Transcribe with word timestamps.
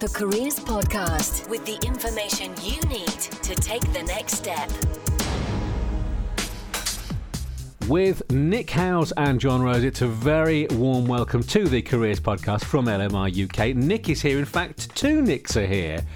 The 0.00 0.08
Careers 0.10 0.60
Podcast 0.60 1.48
with 1.50 1.66
the 1.66 1.74
information 1.84 2.54
you 2.62 2.80
need 2.82 3.08
to 3.08 3.52
take 3.56 3.82
the 3.92 4.04
next 4.04 4.34
step. 4.34 4.70
With 7.88 8.30
Nick 8.30 8.70
Howes 8.70 9.10
and 9.16 9.40
John 9.40 9.60
Rose, 9.60 9.82
it's 9.82 10.00
a 10.02 10.06
very 10.06 10.68
warm 10.70 11.06
welcome 11.06 11.42
to 11.42 11.66
the 11.66 11.82
Careers 11.82 12.20
Podcast 12.20 12.64
from 12.64 12.86
LMI 12.86 13.44
UK. 13.44 13.74
Nick 13.74 14.08
is 14.08 14.22
here. 14.22 14.38
In 14.38 14.44
fact, 14.44 14.94
two 14.94 15.20
Nicks 15.20 15.56
are 15.56 15.66
here 15.66 16.06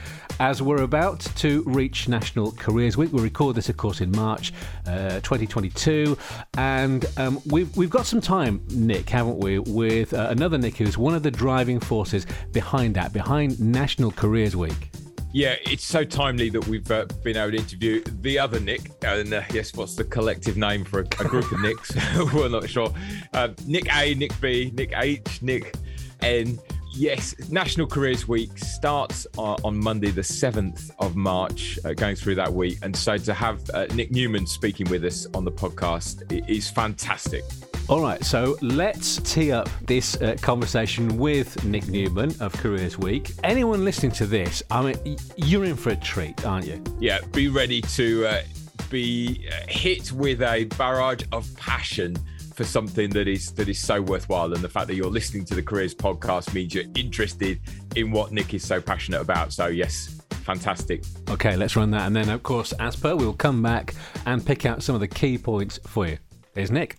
as 0.41 0.63
we're 0.63 0.83
about 0.83 1.21
to 1.37 1.63
reach 1.67 2.09
National 2.09 2.53
Careers 2.53 2.97
Week. 2.97 3.13
We 3.13 3.21
record 3.21 3.57
this, 3.57 3.69
of 3.69 3.77
course, 3.77 4.01
in 4.01 4.11
March 4.13 4.53
uh, 4.87 5.21
2022, 5.21 6.17
and 6.57 7.07
um, 7.17 7.41
we've 7.47 7.75
we've 7.77 7.91
got 7.91 8.07
some 8.07 8.21
time, 8.21 8.63
Nick, 8.71 9.09
haven't 9.09 9.39
we? 9.39 9.59
With 9.59 10.15
uh, 10.15 10.29
another 10.31 10.59
Nick 10.59 10.77
who's 10.77 10.99
one 10.99 11.15
of 11.15 11.23
the 11.23 11.31
driving 11.31 11.81
forces 11.81 12.27
behind 12.53 12.95
that, 12.97 13.13
behind 13.13 13.61
National 13.61 14.11
Careers 14.11 14.57
Week. 14.57 14.91
Yeah, 15.35 15.57
it's 15.63 15.85
so 15.85 16.05
timely 16.05 16.51
that 16.51 16.67
we've 16.69 16.91
uh, 16.91 17.07
been 17.23 17.39
able 17.39 17.53
to 17.53 17.57
interview 17.57 18.05
the 18.21 18.39
other 18.39 18.61
Nick. 18.61 18.93
And 19.03 19.33
uh, 19.33 19.43
yes, 19.51 19.73
what's 19.75 19.97
the 19.97 20.05
collective 20.05 20.59
name 20.59 20.85
for 20.85 21.01
a, 21.01 21.05
a 21.05 21.25
group 21.25 21.51
of 21.51 21.61
Nicks? 21.61 21.95
We're 22.35 22.51
not 22.51 22.69
sure. 22.69 22.93
Uh, 23.33 23.49
Nick 23.67 23.95
A, 23.97 24.15
Nick 24.15 24.39
B, 24.43 24.71
Nick 24.75 24.93
H, 24.95 25.41
Nick 25.41 25.75
N. 26.21 26.59
Yes, 26.95 27.35
National 27.51 27.87
Careers 27.87 28.29
Week 28.29 28.57
starts 28.59 29.27
on 29.39 29.77
Monday, 29.79 30.11
the 30.11 30.21
7th 30.21 30.91
of 30.99 31.17
March, 31.17 31.79
uh, 31.85 31.95
going 31.95 32.17
through 32.17 32.35
that 32.35 32.53
week. 32.53 32.79
And 32.83 32.95
so 32.95 33.17
to 33.17 33.33
have 33.33 33.63
uh, 33.71 33.87
Nick 33.95 34.11
Newman 34.11 34.47
speaking 34.47 34.89
with 34.91 35.05
us 35.05 35.27
on 35.35 35.45
the 35.45 35.53
podcast 35.53 36.31
is 36.49 36.71
fantastic. 36.71 37.45
All 37.89 38.01
right, 38.01 38.23
so 38.25 38.57
let's 38.61 39.17
tee 39.23 39.53
up 39.53 39.69
this 39.87 40.21
uh, 40.21 40.37
conversation 40.41 41.17
with 41.19 41.65
Nick 41.65 41.89
Newman 41.89 42.35
of 42.41 42.53
Careers 42.53 42.99
Week. 42.99 43.33
Anyone 43.43 43.85
listening 43.85 44.13
to 44.13 44.27
this, 44.27 44.63
I 44.71 44.83
mean, 44.83 45.17
you're 45.37 45.65
in 45.65 45.77
for 45.77 45.91
a 45.91 45.97
treat, 45.97 46.45
aren't 46.45 46.67
you? 46.67 46.83
Yeah, 47.01 47.21
be 47.33 47.49
ready 47.49 47.81
to 47.81 48.27
uh, 48.27 48.43
be 48.91 49.49
uh, 49.51 49.67
hit 49.69 50.13
with 50.13 50.43
a 50.43 50.65
barrage 50.65 51.25
of 51.33 51.49
passion 51.57 52.17
for 52.55 52.65
something 52.65 53.11
that 53.11 53.29
is 53.29 53.53
that 53.53 53.69
is 53.69 53.79
so 53.79 54.01
worthwhile. 54.01 54.53
And 54.53 54.63
the 54.63 54.69
fact 54.69 54.87
that 54.89 54.95
you're 54.95 55.11
listening 55.11 55.45
to 55.47 55.55
the 55.55 55.63
Careers 55.63 55.95
podcast 55.95 56.55
means 56.55 56.75
you're 56.75 56.85
interested 56.95 57.61
in 57.97 58.11
what 58.11 58.33
Nick 58.33 58.55
is 58.55 58.67
so 58.67 58.81
passionate 58.81 59.21
about. 59.21 59.53
So 59.53 59.67
yes, 59.67 60.21
fantastic. 60.43 61.05
Okay, 61.31 61.57
let's 61.57 61.77
run 61.77 61.91
that. 61.93 62.07
And 62.07 62.15
then 62.15 62.29
of 62.29 62.43
course, 62.43 62.73
as 62.79 62.97
per, 62.97 63.17
we'll 63.17 63.33
come 63.33 63.63
back 63.63 63.95
and 64.27 64.45
pick 64.45 64.67
out 64.67 64.83
some 64.83 64.95
of 64.95 65.01
the 65.01 65.09
key 65.09 65.39
points 65.39 65.79
for 65.87 66.07
you. 66.07 66.19
Here's 66.55 66.71
Nick. 66.71 66.99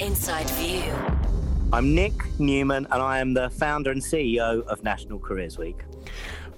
Inside 0.00 0.48
View. 0.50 0.94
I'm 1.72 1.94
Nick 1.94 2.14
Newman 2.38 2.86
and 2.90 3.02
I 3.02 3.18
am 3.18 3.34
the 3.34 3.50
founder 3.50 3.90
and 3.90 4.00
CEO 4.00 4.64
of 4.66 4.82
National 4.84 5.18
Careers 5.18 5.58
Week. 5.58 5.82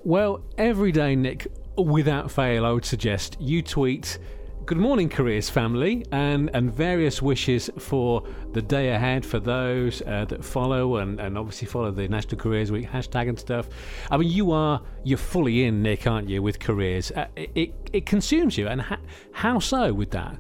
Well, 0.05 0.41
every 0.59 0.93
day, 0.93 1.17
Nick, 1.17 1.49
without 1.77 2.31
fail, 2.31 2.65
I 2.65 2.71
would 2.71 2.85
suggest 2.85 3.37
you 3.41 3.63
tweet 3.63 4.19
Good 4.67 4.79
morning, 4.79 5.09
careers 5.09 5.49
family, 5.49 6.05
and, 6.11 6.51
and 6.53 6.75
various 6.75 7.23
wishes 7.23 7.71
for 7.79 8.25
the 8.53 8.61
day 8.61 8.89
ahead 8.89 9.25
for 9.25 9.39
those 9.39 10.03
uh, 10.03 10.25
that 10.25 10.45
follow 10.45 10.97
and, 10.97 11.21
and 11.21 11.39
obviously 11.39 11.69
follow 11.69 11.93
the 11.93 12.09
National 12.09 12.37
Careers 12.37 12.73
Week 12.73 12.91
hashtag 12.91 13.29
and 13.29 13.39
stuff. 13.39 13.69
I 14.11 14.17
mean, 14.17 14.29
you 14.29 14.51
are 14.51 14.83
you're 15.05 15.19
fully 15.19 15.67
in, 15.67 15.85
Nick, 15.85 16.09
aren't 16.09 16.29
you, 16.29 16.43
with 16.43 16.59
careers? 16.59 17.13
Uh, 17.13 17.27
it, 17.37 17.75
it 17.93 18.07
consumes 18.07 18.59
you, 18.59 18.67
and 18.67 18.83
ha- 18.83 18.99
how 19.31 19.61
so 19.61 19.93
with 19.93 20.11
that? 20.11 20.37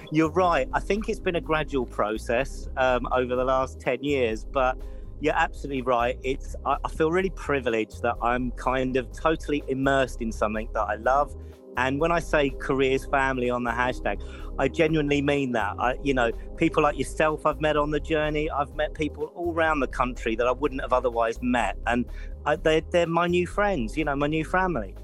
you're 0.10 0.30
right. 0.30 0.70
I 0.72 0.80
think 0.80 1.10
it's 1.10 1.20
been 1.20 1.36
a 1.36 1.40
gradual 1.42 1.84
process 1.84 2.66
um, 2.78 3.06
over 3.12 3.36
the 3.36 3.44
last 3.44 3.78
ten 3.78 4.02
years, 4.02 4.42
but 4.42 4.78
you're 5.20 5.36
absolutely 5.36 5.82
right. 5.82 6.18
It's 6.22 6.56
I, 6.64 6.78
I 6.82 6.88
feel 6.88 7.10
really 7.10 7.28
privileged 7.28 8.00
that 8.00 8.14
I'm 8.22 8.52
kind 8.52 8.96
of 8.96 9.12
totally 9.12 9.62
immersed 9.68 10.22
in 10.22 10.32
something 10.32 10.70
that 10.72 10.84
I 10.88 10.94
love 10.94 11.36
and 11.78 12.00
when 12.00 12.10
I 12.10 12.18
say 12.18 12.50
careers 12.50 13.04
family 13.06 13.50
on 13.50 13.62
the 13.62 13.70
hashtag, 13.70 14.20
I 14.58 14.66
genuinely 14.66 15.22
mean 15.22 15.52
that. 15.52 15.76
I, 15.78 15.94
you 16.02 16.12
know, 16.12 16.32
people 16.56 16.82
like 16.82 16.98
yourself 16.98 17.46
I've 17.46 17.60
met 17.60 17.76
on 17.76 17.92
the 17.92 18.00
journey. 18.00 18.50
I've 18.50 18.74
met 18.74 18.94
people 18.94 19.32
all 19.36 19.54
around 19.54 19.78
the 19.78 19.86
country 19.86 20.34
that 20.34 20.46
I 20.46 20.50
wouldn't 20.52 20.80
have 20.80 20.92
otherwise 20.92 21.38
met. 21.40 21.76
And 21.86 22.04
I, 22.44 22.56
they're, 22.56 22.82
they're 22.90 23.06
my 23.06 23.28
new 23.28 23.46
friends, 23.46 23.96
you 23.96 24.04
know, 24.04 24.16
my 24.16 24.26
new 24.26 24.44
family. 24.44 24.96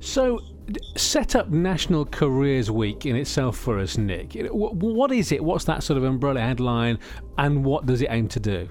So, 0.00 0.40
set 0.96 1.36
up 1.36 1.50
National 1.50 2.06
Careers 2.06 2.70
Week 2.70 3.04
in 3.04 3.16
itself 3.16 3.58
for 3.58 3.78
us, 3.78 3.98
Nick. 3.98 4.32
What 4.50 5.12
is 5.12 5.32
it? 5.32 5.44
What's 5.44 5.66
that 5.66 5.82
sort 5.82 5.98
of 5.98 6.04
umbrella 6.04 6.40
headline? 6.40 6.98
And 7.36 7.62
what 7.62 7.84
does 7.84 8.00
it 8.00 8.08
aim 8.10 8.28
to 8.28 8.40
do? 8.40 8.68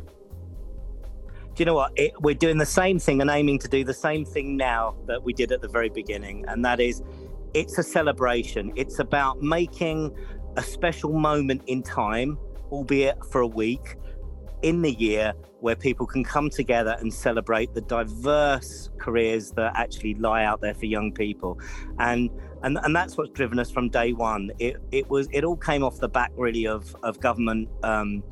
You 1.59 1.65
know 1.65 1.73
what? 1.73 1.91
It, 1.97 2.13
we're 2.21 2.35
doing 2.35 2.57
the 2.57 2.65
same 2.65 2.99
thing 2.99 3.19
and 3.19 3.29
aiming 3.29 3.59
to 3.59 3.67
do 3.67 3.83
the 3.83 3.93
same 3.93 4.23
thing 4.23 4.55
now 4.55 4.95
that 5.07 5.21
we 5.21 5.33
did 5.33 5.51
at 5.51 5.61
the 5.61 5.67
very 5.67 5.89
beginning. 5.89 6.45
And 6.47 6.63
that 6.63 6.79
is, 6.79 7.03
it's 7.53 7.77
a 7.77 7.83
celebration. 7.83 8.71
It's 8.77 8.99
about 8.99 9.41
making 9.41 10.15
a 10.55 10.63
special 10.63 11.11
moment 11.11 11.63
in 11.67 11.83
time, 11.83 12.37
albeit 12.71 13.17
for 13.25 13.41
a 13.41 13.47
week, 13.47 13.97
in 14.61 14.81
the 14.81 14.93
year 14.93 15.33
where 15.59 15.75
people 15.75 16.05
can 16.05 16.23
come 16.23 16.49
together 16.49 16.95
and 16.99 17.13
celebrate 17.13 17.73
the 17.73 17.81
diverse 17.81 18.89
careers 18.97 19.51
that 19.51 19.73
actually 19.75 20.13
lie 20.15 20.45
out 20.45 20.61
there 20.61 20.73
for 20.73 20.85
young 20.85 21.11
people. 21.11 21.59
And 21.99 22.29
and, 22.63 22.77
and 22.83 22.93
that's 22.93 23.17
what's 23.17 23.31
driven 23.31 23.57
us 23.57 23.71
from 23.71 23.89
day 23.89 24.11
one. 24.11 24.51
It, 24.59 24.77
it 24.91 25.09
was 25.09 25.27
it 25.31 25.43
all 25.43 25.57
came 25.57 25.83
off 25.83 25.99
the 25.99 26.09
back 26.09 26.31
really 26.35 26.67
of 26.67 26.95
of 27.03 27.19
government 27.19 27.69
um, 27.83 28.23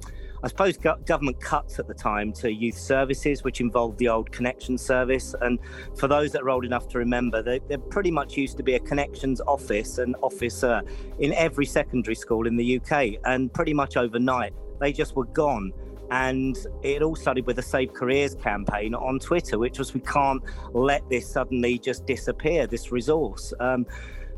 I 0.47 0.49
suppose 0.49 0.77
government 0.77 1.41
cuts 1.41 1.77
at 1.77 1.89
the 1.89 1.93
time 1.93 2.31
to 2.35 2.49
youth 2.49 2.77
services, 2.77 3.43
which 3.43 3.59
involved 3.59 3.97
the 3.97 4.07
old 4.07 4.31
connection 4.31 4.77
service. 4.77 5.35
And 5.41 5.59
for 5.97 6.07
those 6.07 6.31
that 6.31 6.41
are 6.41 6.49
old 6.49 6.63
enough 6.63 6.87
to 6.89 6.99
remember, 6.99 7.43
they, 7.43 7.59
there 7.67 7.77
pretty 7.77 8.11
much 8.11 8.37
used 8.37 8.55
to 8.55 8.63
be 8.63 8.75
a 8.75 8.79
connections 8.79 9.41
office 9.41 9.97
and 9.97 10.15
officer 10.21 10.83
in 11.19 11.33
every 11.33 11.65
secondary 11.65 12.15
school 12.15 12.47
in 12.47 12.55
the 12.55 12.79
UK. 12.79 13.15
And 13.25 13.51
pretty 13.51 13.73
much 13.73 13.97
overnight, 13.97 14.53
they 14.79 14.93
just 14.93 15.17
were 15.17 15.25
gone. 15.25 15.73
And 16.11 16.57
it 16.81 17.01
all 17.01 17.17
started 17.17 17.45
with 17.45 17.59
a 17.59 17.61
Save 17.61 17.91
Careers 17.91 18.33
campaign 18.35 18.95
on 18.95 19.19
Twitter, 19.19 19.59
which 19.59 19.79
was 19.79 19.93
we 19.93 19.99
can't 19.99 20.41
let 20.71 21.09
this 21.09 21.29
suddenly 21.29 21.77
just 21.77 22.05
disappear, 22.05 22.67
this 22.67 22.89
resource. 22.89 23.53
Um, 23.59 23.85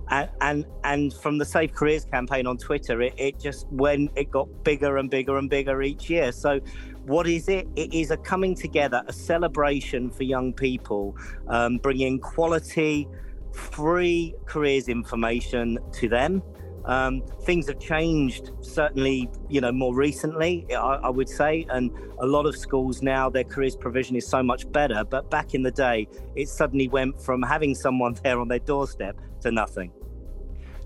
and, 0.09 0.29
and 0.41 0.65
and 0.83 1.13
from 1.13 1.37
the 1.37 1.45
Save 1.45 1.73
Careers 1.73 2.05
campaign 2.05 2.47
on 2.47 2.57
Twitter, 2.57 3.01
it, 3.01 3.13
it 3.17 3.39
just 3.39 3.67
when 3.69 4.09
it 4.15 4.31
got 4.31 4.63
bigger 4.63 4.97
and 4.97 5.09
bigger 5.09 5.37
and 5.37 5.49
bigger 5.49 5.81
each 5.81 6.09
year. 6.09 6.31
So, 6.31 6.59
what 7.05 7.27
is 7.27 7.47
it? 7.47 7.67
It 7.75 7.93
is 7.93 8.11
a 8.11 8.17
coming 8.17 8.55
together, 8.55 9.03
a 9.07 9.13
celebration 9.13 10.09
for 10.09 10.23
young 10.23 10.53
people, 10.53 11.15
um, 11.47 11.77
bringing 11.77 12.19
quality, 12.19 13.07
free 13.53 14.35
careers 14.45 14.87
information 14.87 15.77
to 15.93 16.09
them. 16.09 16.41
Um, 16.85 17.21
things 17.43 17.67
have 17.67 17.79
changed 17.79 18.51
certainly 18.61 19.29
you 19.49 19.59
know 19.59 19.71
more 19.71 19.93
recently 19.93 20.65
I, 20.71 20.95
I, 21.03 21.09
would 21.09 21.27
say 21.27 21.67
and 21.69 21.91
a 22.19 22.25
lot 22.25 22.45
of 22.45 22.55
schools 22.55 23.03
now 23.03 23.29
their 23.29 23.43
careers 23.43 23.75
provision 23.75 24.15
is 24.15 24.25
so 24.25 24.41
much 24.41 24.71
better 24.71 25.03
but 25.03 25.29
back 25.29 25.53
in 25.53 25.61
the 25.61 25.71
day 25.71 26.07
it 26.35 26.47
suddenly 26.47 26.87
went 26.87 27.21
from 27.21 27.43
having 27.43 27.75
someone 27.75 28.15
there 28.23 28.39
on 28.39 28.47
their 28.47 28.59
doorstep 28.59 29.19
to 29.41 29.51
nothing 29.51 29.91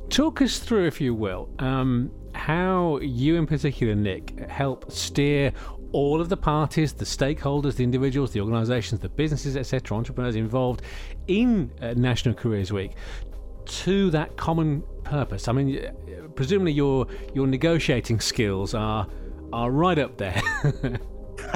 Talk 0.09 0.41
us 0.41 0.59
through, 0.59 0.86
if 0.86 1.02
you 1.02 1.14
will, 1.16 1.50
um, 1.59 2.12
how 2.36 3.00
you 3.00 3.36
in 3.36 3.47
particular, 3.47 3.96
Nick, 3.96 4.38
help 4.50 4.91
steer 4.91 5.52
all 5.91 6.19
of 6.19 6.30
the 6.30 6.38
parties, 6.38 6.94
the 6.94 7.06
stakeholders, 7.06 7.75
the 7.75 7.84
individuals, 7.84 8.31
the 8.31 8.41
organisations, 8.41 9.00
the 9.02 9.09
businesses, 9.09 9.56
etc., 9.56 9.96
entrepreneurs 9.96 10.36
involved 10.36 10.81
in 11.28 11.72
uh, 11.81 11.94
National 11.96 12.34
Careers 12.34 12.72
Week 12.74 12.94
to 13.66 14.09
that 14.12 14.36
common 14.36 14.84
purpose. 15.03 15.47
I 15.47 15.53
mean, 15.53 15.90
presumably 16.35 16.74
your 16.74 17.08
your 17.34 17.47
negotiating 17.47 18.20
skills 18.20 18.74
are 18.74 19.08
are 19.53 19.72
right 19.72 20.00
up 20.00 20.18
there. 20.18 20.41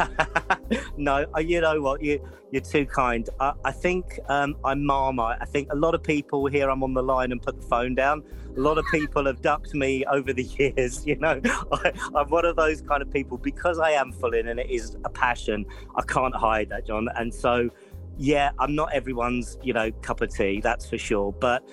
no, 0.97 1.25
uh, 1.35 1.39
you 1.39 1.61
know 1.61 1.81
what? 1.81 2.01
You 2.01 2.19
you're 2.51 2.61
too 2.61 2.85
kind. 2.85 3.29
I, 3.39 3.53
I 3.65 3.71
think 3.71 4.19
um, 4.29 4.55
I'm 4.63 4.85
Marmite. 4.85 5.37
I 5.41 5.45
think 5.45 5.71
a 5.71 5.75
lot 5.75 5.95
of 5.95 6.03
people 6.03 6.45
here. 6.47 6.69
I'm 6.69 6.83
on 6.83 6.93
the 6.93 7.03
line 7.03 7.31
and 7.31 7.41
put 7.41 7.59
the 7.61 7.67
phone 7.67 7.95
down. 7.95 8.23
A 8.55 8.59
lot 8.59 8.77
of 8.77 8.85
people 8.91 9.25
have 9.25 9.41
ducked 9.41 9.73
me 9.73 10.05
over 10.05 10.33
the 10.33 10.43
years. 10.59 11.05
You 11.05 11.17
know, 11.17 11.41
I, 11.71 11.91
I'm 12.15 12.29
one 12.29 12.45
of 12.45 12.55
those 12.55 12.81
kind 12.81 13.01
of 13.01 13.11
people 13.11 13.37
because 13.37 13.79
I 13.79 13.91
am 13.91 14.11
full 14.11 14.33
in 14.33 14.47
and 14.47 14.59
it 14.59 14.69
is 14.69 14.95
a 15.03 15.09
passion. 15.09 15.65
I 15.95 16.01
can't 16.03 16.35
hide 16.35 16.69
that, 16.69 16.85
John. 16.85 17.09
And 17.15 17.33
so, 17.33 17.69
yeah, 18.17 18.51
I'm 18.59 18.75
not 18.75 18.93
everyone's 18.93 19.57
you 19.63 19.73
know 19.73 19.91
cup 20.01 20.21
of 20.21 20.33
tea. 20.33 20.61
That's 20.61 20.89
for 20.89 20.97
sure. 20.97 21.33
But 21.33 21.67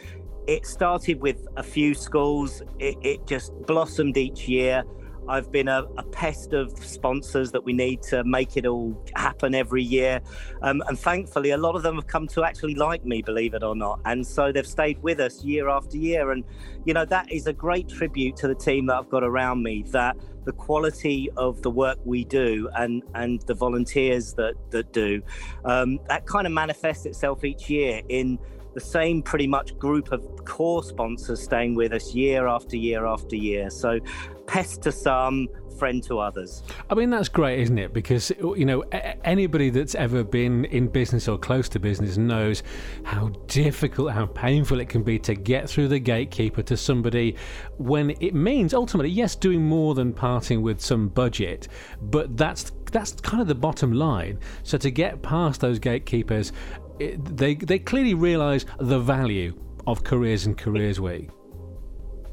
it 0.46 0.66
started 0.66 1.20
with 1.20 1.46
a 1.56 1.62
few 1.62 1.94
schools. 1.94 2.62
It, 2.78 2.96
it 3.02 3.26
just 3.26 3.52
blossomed 3.66 4.16
each 4.16 4.48
year. 4.48 4.84
I've 5.28 5.50
been 5.50 5.68
a, 5.68 5.84
a, 5.96 6.02
pest 6.02 6.52
of 6.52 6.78
sponsors 6.84 7.50
that 7.52 7.64
we 7.64 7.72
need 7.72 8.02
to 8.04 8.22
make 8.24 8.56
it 8.56 8.66
all 8.66 9.02
happen 9.16 9.54
every 9.54 9.82
year. 9.82 10.20
Um, 10.62 10.82
and 10.86 10.98
thankfully, 10.98 11.50
a 11.50 11.56
lot 11.56 11.76
of 11.76 11.82
them 11.82 11.96
have 11.96 12.06
come 12.06 12.26
to 12.28 12.44
actually 12.44 12.74
like 12.74 13.04
me, 13.04 13.22
believe 13.22 13.54
it 13.54 13.62
or 13.62 13.74
not. 13.74 14.00
And 14.04 14.26
so 14.26 14.52
they've 14.52 14.66
stayed 14.66 15.02
with 15.02 15.20
us 15.20 15.42
year 15.42 15.68
after 15.68 15.96
year. 15.96 16.30
And, 16.30 16.44
you 16.84 16.94
know, 16.94 17.04
that 17.06 17.32
is 17.32 17.46
a 17.46 17.52
great 17.52 17.88
tribute 17.88 18.36
to 18.36 18.48
the 18.48 18.54
team 18.54 18.86
that 18.86 18.96
I've 18.96 19.10
got 19.10 19.24
around 19.24 19.62
me 19.62 19.84
that 19.88 20.16
the 20.44 20.52
quality 20.52 21.30
of 21.36 21.62
the 21.62 21.70
work 21.70 21.98
we 22.04 22.24
do 22.24 22.68
and 22.76 23.02
and 23.14 23.40
the 23.42 23.54
volunteers 23.54 24.34
that 24.34 24.54
that 24.70 24.92
do 24.92 25.22
um, 25.64 25.98
that 26.08 26.26
kind 26.26 26.46
of 26.46 26.52
manifests 26.52 27.06
itself 27.06 27.44
each 27.44 27.70
year 27.70 28.02
in 28.08 28.38
the 28.74 28.80
same 28.80 29.22
pretty 29.22 29.46
much 29.46 29.76
group 29.78 30.12
of 30.12 30.44
core 30.44 30.82
sponsors 30.82 31.42
staying 31.42 31.74
with 31.74 31.92
us 31.92 32.14
year 32.14 32.46
after 32.46 32.76
year 32.76 33.06
after 33.06 33.36
year 33.36 33.70
so 33.70 33.98
pest 34.46 34.82
to 34.82 34.92
some 34.92 35.48
friend 35.74 36.02
to 36.04 36.18
others. 36.18 36.62
I 36.88 36.94
mean, 36.94 37.10
that's 37.10 37.28
great, 37.28 37.60
isn't 37.60 37.78
it? 37.78 37.92
Because, 37.92 38.30
you 38.38 38.64
know, 38.64 38.82
anybody 39.24 39.70
that's 39.70 39.94
ever 39.94 40.24
been 40.24 40.64
in 40.66 40.88
business 40.88 41.28
or 41.28 41.38
close 41.38 41.68
to 41.70 41.78
business 41.78 42.16
knows 42.16 42.62
how 43.02 43.28
difficult, 43.46 44.12
how 44.12 44.26
painful 44.26 44.80
it 44.80 44.88
can 44.88 45.02
be 45.02 45.18
to 45.20 45.34
get 45.34 45.68
through 45.68 45.88
the 45.88 45.98
gatekeeper 45.98 46.62
to 46.62 46.76
somebody 46.76 47.36
when 47.78 48.10
it 48.20 48.34
means 48.34 48.72
ultimately, 48.74 49.10
yes, 49.10 49.34
doing 49.34 49.62
more 49.62 49.94
than 49.94 50.12
parting 50.12 50.62
with 50.62 50.80
some 50.80 51.08
budget, 51.08 51.68
but 52.02 52.36
that's 52.36 52.72
that's 52.92 53.12
kind 53.12 53.40
of 53.40 53.48
the 53.48 53.54
bottom 53.54 53.92
line. 53.92 54.38
So 54.62 54.78
to 54.78 54.90
get 54.90 55.20
past 55.20 55.60
those 55.60 55.80
gatekeepers, 55.80 56.52
it, 57.00 57.36
they 57.36 57.56
they 57.56 57.78
clearly 57.78 58.14
realise 58.14 58.64
the 58.78 59.00
value 59.00 59.54
of 59.86 60.04
careers 60.04 60.46
and 60.46 60.56
careers 60.56 61.00
week 61.00 61.28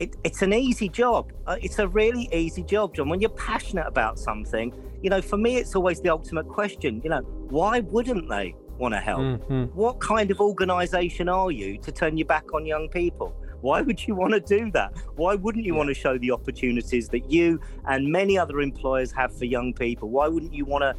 it, 0.02 0.18
it's 0.24 0.42
an 0.42 0.52
easy 0.52 0.90
job. 0.90 1.32
Uh, 1.46 1.58
it's 1.62 1.78
a 1.78 1.88
really 1.88 2.28
easy 2.34 2.64
job, 2.64 2.96
John. 2.96 3.08
When 3.08 3.22
you're 3.22 3.30
passionate 3.52 3.86
about 3.86 4.18
something, 4.18 4.74
you 5.04 5.12
know, 5.12 5.22
for 5.22 5.38
me, 5.38 5.58
it's 5.58 5.76
always 5.76 6.02
the 6.02 6.10
ultimate 6.10 6.48
question. 6.48 7.02
You 7.04 7.12
know, 7.12 7.22
why 7.50 7.82
wouldn't 7.82 8.28
they 8.28 8.56
want 8.80 8.96
to 8.96 9.00
help? 9.00 9.20
Mm-hmm. 9.20 9.64
What 9.78 10.00
kind 10.00 10.32
of 10.32 10.42
organisation 10.42 11.30
are 11.30 11.52
you 11.52 11.78
to 11.78 11.92
turn 11.92 12.18
your 12.18 12.26
back 12.26 12.52
on 12.56 12.66
young 12.66 12.90
people? 12.90 13.36
Why 13.62 13.82
would 13.82 14.08
you 14.08 14.16
want 14.16 14.34
to 14.34 14.40
do 14.40 14.72
that? 14.72 14.98
Why 15.18 15.36
wouldn't 15.36 15.64
you 15.66 15.74
yeah. 15.74 15.78
want 15.78 15.90
to 15.90 15.94
show 15.94 16.18
the 16.18 16.32
opportunities 16.32 17.08
that 17.10 17.30
you 17.30 17.60
and 17.86 18.12
many 18.12 18.40
other 18.40 18.60
employers 18.60 19.12
have 19.12 19.38
for 19.38 19.46
young 19.46 19.72
people? 19.72 20.10
Why 20.10 20.28
wouldn't 20.28 20.56
you 20.56 20.66
want 20.66 20.82
to 20.82 20.96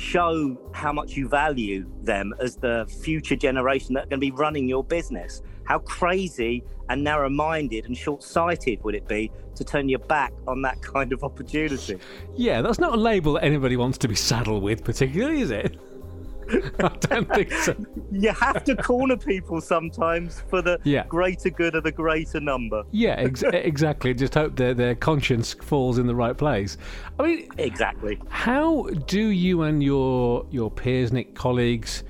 show 0.00 0.56
how 0.72 0.92
much 0.92 1.16
you 1.16 1.28
value 1.28 1.90
them 2.02 2.32
as 2.40 2.54
the 2.54 2.86
future 3.02 3.34
generation 3.34 3.94
that 3.94 4.04
are 4.04 4.06
going 4.06 4.20
to 4.20 4.26
be 4.26 4.30
running 4.30 4.68
your 4.68 4.84
business? 4.84 5.42
How 5.64 5.78
crazy 5.78 6.62
and 6.88 7.02
narrow 7.02 7.30
minded 7.30 7.86
and 7.86 7.96
short 7.96 8.22
sighted 8.22 8.82
would 8.84 8.94
it 8.94 9.08
be 9.08 9.30
to 9.54 9.64
turn 9.64 9.88
your 9.88 10.00
back 10.00 10.32
on 10.46 10.62
that 10.62 10.82
kind 10.82 11.12
of 11.12 11.24
opportunity? 11.24 11.98
Yeah, 12.36 12.62
that's 12.62 12.78
not 12.78 12.94
a 12.94 12.96
label 12.96 13.34
that 13.34 13.44
anybody 13.44 13.76
wants 13.76 13.98
to 13.98 14.08
be 14.08 14.14
saddled 14.14 14.62
with, 14.62 14.84
particularly, 14.84 15.40
is 15.40 15.50
it? 15.50 15.78
I 16.78 16.88
don't 17.00 17.28
think 17.32 17.52
so. 17.52 17.74
You 18.12 18.32
have 18.32 18.64
to 18.64 18.76
corner 18.76 19.16
people 19.16 19.60
sometimes 19.60 20.42
for 20.48 20.60
the 20.60 20.78
yeah. 20.84 21.04
greater 21.06 21.50
good 21.50 21.74
of 21.74 21.84
the 21.84 21.92
greater 21.92 22.40
number. 22.40 22.82
Yeah, 22.90 23.14
ex- 23.14 23.42
exactly. 23.52 24.12
Just 24.14 24.34
hope 24.34 24.56
their 24.56 24.74
their 24.74 24.94
conscience 24.94 25.54
falls 25.54 25.98
in 25.98 26.06
the 26.06 26.14
right 26.14 26.36
place. 26.36 26.76
I 27.18 27.22
mean, 27.22 27.48
exactly. 27.56 28.20
How 28.28 28.88
do 29.06 29.28
you 29.28 29.62
and 29.62 29.82
your 29.82 30.46
your 30.50 30.70
peers, 30.70 31.12
Nick, 31.12 31.34
colleagues, 31.34 32.04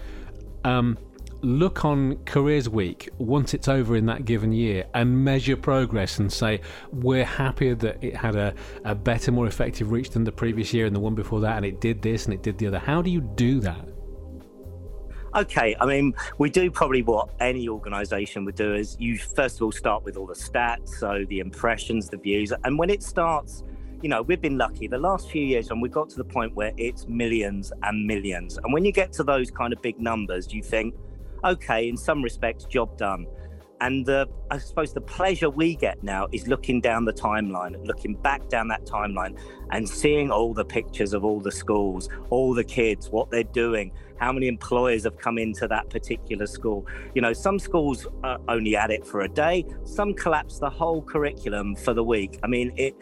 um, 0.65 0.99
look 1.44 1.85
on 1.85 2.17
Careers 2.25 2.69
Week 2.69 3.08
once 3.19 3.55
it's 3.55 3.69
over 3.69 3.96
in 3.96 4.06
that 4.06 4.25
given 4.25 4.52
year 4.52 4.87
and 4.94 5.25
measure 5.25 5.56
progress 5.56 6.19
and 6.19 6.32
say, 6.32 6.61
we're 6.93 7.25
happier 7.25 7.75
that 7.76 8.02
it 8.02 8.17
had 8.17 8.37
a, 8.37 8.55
a 8.85 8.94
better, 8.94 9.31
more 9.31 9.46
effective 9.46 9.93
reach 9.93 10.11
than 10.11 10.25
the 10.25 10.32
previous 10.32 10.73
year 10.73 10.87
and 10.87 10.94
the 10.94 11.00
one 11.00 11.14
before 11.14 11.41
that, 11.41 11.56
and 11.56 11.67
it 11.67 11.81
did 11.81 12.02
this 12.02 12.25
and 12.25 12.35
it 12.35 12.43
did 12.43 12.58
the 12.58 12.67
other. 12.67 12.79
How 12.79 13.02
do 13.02 13.11
you 13.11 13.20
do 13.20 13.61
that? 13.61 13.88
Okay, 15.37 15.75
I 15.81 15.87
mean, 15.87 16.14
we 16.38 16.49
do 16.49 16.70
probably 16.70 17.02
what 17.02 17.31
any 17.41 17.69
organization 17.69 18.44
would 18.44 18.55
do 18.55 18.73
is 18.75 18.96
you 19.00 19.19
first 19.19 19.56
of 19.56 19.62
all 19.62 19.73
start 19.73 20.05
with 20.05 20.17
all 20.17 20.26
the 20.26 20.35
stats, 20.35 20.91
so 20.91 21.25
the 21.29 21.41
impressions, 21.41 22.08
the 22.08 22.17
views, 22.17 22.52
and 22.62 22.79
when 22.79 22.88
it 22.88 23.02
starts, 23.02 23.64
you 24.00 24.08
know, 24.08 24.23
we've 24.23 24.41
been 24.41 24.58
lucky 24.58 24.87
the 24.87 24.99
last 24.99 25.31
few 25.31 25.43
years, 25.43 25.70
and 25.70 25.82
we've 25.82 25.91
got 25.91 26.08
to 26.11 26.17
the 26.17 26.25
point 26.25 26.55
where 26.55 26.73
it's 26.76 27.08
millions 27.08 27.73
and 27.82 28.06
millions. 28.06 28.58
And 28.58 28.73
when 28.73 28.85
you 28.85 28.93
get 28.93 29.12
to 29.14 29.25
those 29.25 29.50
kind 29.50 29.73
of 29.73 29.82
big 29.82 29.99
numbers, 29.99 30.46
do 30.46 30.56
you 30.56 30.62
think, 30.62 30.94
okay, 31.44 31.88
in 31.88 31.96
some 31.96 32.23
respects, 32.23 32.64
job 32.64 32.96
done. 32.96 33.26
And 33.81 34.08
I 34.50 34.58
suppose 34.58 34.94
the 34.94 35.00
pleasure 35.00 35.50
we 35.50 35.75
get 35.75 36.02
now 36.02 36.26
is 36.32 36.49
looking 36.49 36.81
down 36.81 37.05
the 37.05 37.12
timeline, 37.12 37.85
looking 37.87 38.14
back 38.14 38.49
down 38.49 38.69
that 38.69 38.87
timeline 38.87 39.38
and 39.70 39.87
seeing 39.87 40.31
all 40.31 40.55
the 40.55 40.64
pictures 40.64 41.12
of 41.12 41.25
all 41.25 41.41
the 41.41 41.52
schools, 41.52 42.08
all 42.31 42.55
the 42.55 42.64
kids, 42.64 43.11
what 43.11 43.31
they're 43.31 43.43
doing, 43.43 43.93
how 44.17 44.32
many 44.32 44.49
employers 44.49 45.05
have 45.05 45.19
come 45.19 45.37
into 45.37 45.69
that 45.69 45.91
particular 45.91 46.46
school. 46.46 46.87
You 47.14 47.20
know, 47.20 47.35
some 47.35 47.58
schools 47.58 48.06
are 48.23 48.38
only 48.49 48.75
at 48.75 48.91
it 48.91 49.06
for 49.06 49.23
a 49.23 49.29
day, 49.29 49.67
some 49.85 50.14
collapse 50.14 50.58
the 50.58 50.70
whole 50.70 51.02
curriculum 51.02 51.76
for 51.76 51.93
the 51.93 52.05
week. 52.05 52.38
I 52.43 52.46
mean, 52.46 52.73
it, 52.76 52.94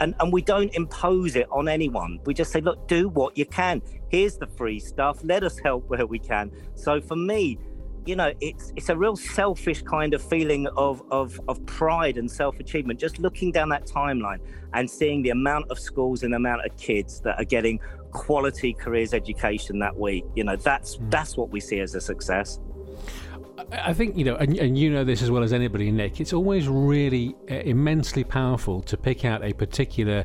and, 0.00 0.14
and 0.20 0.32
we 0.32 0.40
don't 0.40 0.74
impose 0.74 1.36
it 1.36 1.46
on 1.50 1.68
anyone. 1.68 2.18
We 2.24 2.32
just 2.32 2.50
say, 2.50 2.62
look, 2.62 2.88
do 2.88 3.10
what 3.10 3.36
you 3.36 3.44
can. 3.44 3.82
Here's 4.08 4.38
the 4.38 4.46
free 4.46 4.80
stuff. 4.80 5.20
Let 5.22 5.44
us 5.44 5.58
help 5.58 5.88
where 5.88 6.06
we 6.06 6.18
can. 6.18 6.50
So 6.74 7.00
for 7.00 7.16
me, 7.16 7.58
you 8.06 8.16
know 8.16 8.32
it's 8.40 8.72
it's 8.76 8.88
a 8.88 8.96
real 8.96 9.16
selfish 9.16 9.82
kind 9.82 10.14
of 10.14 10.22
feeling 10.22 10.66
of 10.76 11.02
of, 11.10 11.40
of 11.48 11.64
pride 11.66 12.16
and 12.16 12.30
self-achievement 12.30 12.98
just 12.98 13.18
looking 13.18 13.52
down 13.52 13.68
that 13.68 13.86
timeline 13.86 14.38
and 14.74 14.90
seeing 14.90 15.22
the 15.22 15.30
amount 15.30 15.70
of 15.70 15.78
schools 15.78 16.22
and 16.22 16.32
the 16.32 16.36
amount 16.36 16.64
of 16.64 16.76
kids 16.76 17.20
that 17.20 17.38
are 17.38 17.44
getting 17.44 17.78
quality 18.12 18.72
careers 18.72 19.14
education 19.14 19.78
that 19.78 19.96
week 19.96 20.24
you 20.34 20.44
know 20.44 20.56
that's 20.56 20.96
mm. 20.96 21.10
that's 21.10 21.36
what 21.36 21.50
we 21.50 21.60
see 21.60 21.80
as 21.80 21.94
a 21.94 22.00
success 22.00 22.58
I 23.72 23.92
think 23.92 24.16
you 24.16 24.24
know, 24.24 24.36
and, 24.36 24.56
and, 24.58 24.76
you 24.76 24.90
know 24.90 25.04
this 25.04 25.22
as 25.22 25.30
well 25.30 25.42
as 25.42 25.52
anybody, 25.52 25.90
Nick. 25.90 26.18
It's 26.18 26.32
always 26.32 26.66
really 26.66 27.36
uh, 27.50 27.56
immensely 27.56 28.24
powerful 28.24 28.80
to 28.82 28.96
pick 28.96 29.24
out 29.24 29.44
a 29.44 29.52
particular 29.52 30.24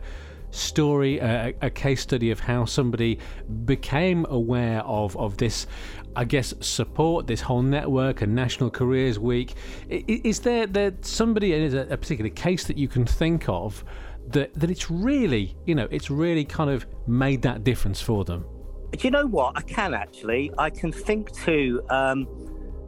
story, 0.51 1.19
a, 1.19 1.53
a, 1.61 1.69
case 1.69 2.01
study 2.01 2.31
of 2.31 2.39
how 2.39 2.65
somebody 2.65 3.19
became 3.65 4.25
aware 4.29 4.81
of 4.83 5.15
of 5.17 5.37
this 5.37 5.67
I 6.15 6.23
guess, 6.23 6.53
support 6.61 7.27
this 7.27 7.41
whole 7.41 7.61
network 7.61 8.21
and 8.21 8.33
National 8.33 8.69
Careers 8.69 9.19
Week. 9.19 9.53
Is 9.89 10.39
there 10.39 10.67
there 10.67 10.93
somebody 11.01 11.53
is 11.53 11.73
a, 11.73 11.85
particular 11.97 12.29
case 12.29 12.65
that 12.65 12.77
you 12.77 12.87
can 12.87 13.05
think 13.05 13.49
of 13.49 13.83
that 14.29 14.53
that 14.55 14.71
it's 14.71 14.89
really 14.89 15.55
you 15.65 15.75
know 15.75 15.87
it's 15.91 16.09
really 16.09 16.45
kind 16.45 16.69
of 16.69 16.85
made 17.07 17.41
that 17.43 17.63
difference 17.63 18.01
for 18.01 18.23
them? 18.23 18.45
Do 18.91 18.99
you 19.07 19.11
know 19.11 19.27
what? 19.27 19.57
I 19.57 19.61
can 19.61 19.93
actually. 19.93 20.51
I 20.57 20.69
can 20.69 20.91
think 20.91 21.31
to. 21.43 21.81
Um, 21.89 22.27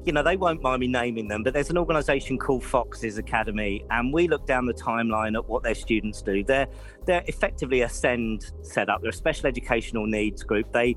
you 0.08 0.14
know, 0.14 0.24
they 0.24 0.38
won't 0.38 0.62
mind 0.62 0.80
me 0.80 0.88
naming 0.88 1.28
them, 1.28 1.44
but 1.44 1.54
there's 1.54 1.70
an 1.70 1.78
organisation 1.78 2.38
called 2.38 2.64
Foxes 2.64 3.18
Academy, 3.18 3.84
and 3.92 4.14
we 4.14 4.30
look 4.30 4.48
down 4.48 4.66
the 4.66 4.74
timeline 4.74 5.36
at 5.36 5.50
what 5.50 5.64
their 5.64 5.76
students 5.76 6.22
do. 6.22 6.46
They're 6.46 6.68
they're 7.06 7.26
effectively 7.28 7.82
a 7.82 7.90
SEND 7.90 8.54
setup. 8.62 9.02
They're 9.02 9.10
a 9.10 9.14
special 9.14 9.48
educational 9.48 10.08
needs 10.08 10.44
group. 10.44 10.72
They 10.72 10.96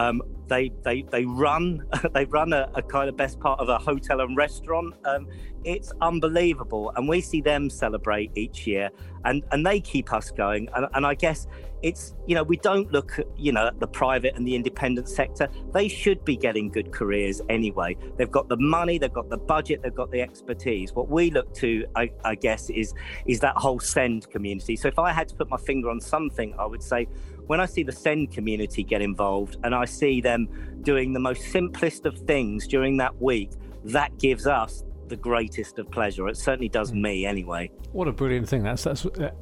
um, 0.00 0.22
they 0.48 0.72
they 0.82 1.02
they 1.02 1.24
run 1.24 1.86
they 2.14 2.24
run 2.24 2.52
a, 2.52 2.70
a, 2.74 2.82
kind 2.82 3.08
of 3.08 3.16
best 3.16 3.38
part 3.38 3.60
of 3.60 3.68
a 3.68 3.78
hotel 3.78 4.20
and 4.20 4.36
restaurant. 4.36 4.94
Um, 5.04 5.28
it's 5.62 5.92
unbelievable, 6.00 6.92
and 6.96 7.06
we 7.06 7.20
see 7.20 7.42
them 7.42 7.68
celebrate 7.68 8.30
each 8.34 8.66
year, 8.66 8.88
and 9.24 9.44
and 9.52 9.64
they 9.64 9.78
keep 9.80 10.12
us 10.12 10.30
going. 10.30 10.68
And, 10.74 10.86
and 10.94 11.06
I 11.06 11.14
guess 11.14 11.46
it's 11.82 12.14
you 12.26 12.34
know 12.34 12.42
we 12.42 12.56
don't 12.56 12.90
look 12.90 13.18
at 13.18 13.26
you 13.36 13.52
know 13.52 13.66
at 13.66 13.78
the 13.78 13.86
private 13.86 14.34
and 14.36 14.46
the 14.46 14.54
independent 14.54 15.08
sector. 15.08 15.48
They 15.72 15.86
should 15.88 16.24
be 16.24 16.36
getting 16.36 16.70
good 16.70 16.92
careers 16.92 17.42
anyway. 17.50 17.96
They've 18.16 18.30
got 18.30 18.48
the 18.48 18.56
money, 18.56 18.96
they've 18.98 19.12
got 19.12 19.28
the 19.28 19.38
budget, 19.38 19.82
they've 19.82 19.94
got 19.94 20.10
the 20.10 20.22
expertise. 20.22 20.94
What 20.94 21.10
we 21.10 21.30
look 21.30 21.52
to, 21.56 21.84
I, 21.94 22.10
I 22.24 22.34
guess, 22.34 22.70
is 22.70 22.94
is 23.26 23.40
that 23.40 23.56
whole 23.56 23.80
SEND 23.80 24.30
community. 24.30 24.76
So 24.76 24.88
if 24.88 24.98
I 24.98 25.12
had 25.12 25.28
to 25.28 25.34
put 25.34 25.50
my 25.50 25.58
finger 25.58 25.90
on 25.90 26.00
something, 26.00 26.54
I 26.58 26.64
would 26.64 26.82
say 26.82 27.06
when 27.50 27.58
I 27.58 27.66
see 27.66 27.82
the 27.82 27.90
SEND 27.90 28.30
community 28.30 28.84
get 28.84 29.02
involved 29.02 29.56
and 29.64 29.74
I 29.74 29.84
see 29.84 30.20
them 30.20 30.46
doing 30.82 31.12
the 31.12 31.18
most 31.18 31.50
simplest 31.50 32.06
of 32.06 32.16
things 32.16 32.64
during 32.68 32.96
that 32.98 33.20
week, 33.20 33.50
that 33.86 34.16
gives 34.20 34.46
us 34.46 34.84
the 35.08 35.16
greatest 35.16 35.80
of 35.80 35.90
pleasure. 35.90 36.28
It 36.28 36.36
certainly 36.36 36.68
does 36.68 36.90
hmm. 36.90 37.02
me 37.02 37.26
anyway. 37.26 37.72
What 37.90 38.06
a 38.06 38.12
brilliant 38.12 38.48
thing. 38.48 38.62
That's 38.62 38.84
that's 38.84 39.04
uh, 39.04 39.32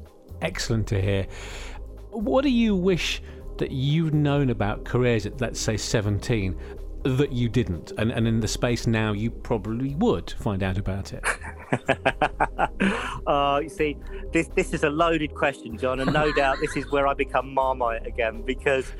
excellent 0.41 0.87
to 0.87 1.03
hear. 1.03 1.27
What 2.09 2.45
do 2.45 2.49
you 2.49 2.75
wish 2.75 3.21
that 3.59 3.73
you'd 3.73 4.15
known 4.15 4.49
about 4.49 4.87
careers 4.87 5.27
at 5.27 5.39
let's 5.43 5.61
say 5.61 5.77
17 5.77 6.57
that 7.17 7.33
you 7.33 7.49
didn't 7.49 7.93
and, 7.99 8.11
and 8.11 8.27
in 8.27 8.41
the 8.41 8.49
space 8.49 8.87
now 8.87 9.13
you 9.13 9.31
probably 9.31 9.95
would 9.97 10.31
find 10.39 10.63
out 10.63 10.79
about 10.79 11.13
it. 11.13 11.25
Uh, 13.27 13.61
you 13.63 13.69
see 13.69 13.97
this 14.33 14.49
this 14.55 14.73
is 14.73 14.85
a 14.85 14.91
loaded 14.91 15.35
question 15.35 15.77
john 15.77 16.01
and 16.01 16.13
no 16.13 16.33
doubt 16.37 16.57
this 16.61 16.77
is 16.77 16.91
where 16.91 17.07
i 17.07 17.15
become 17.15 17.53
marmite 17.53 18.07
again 18.07 18.43
because 18.43 18.93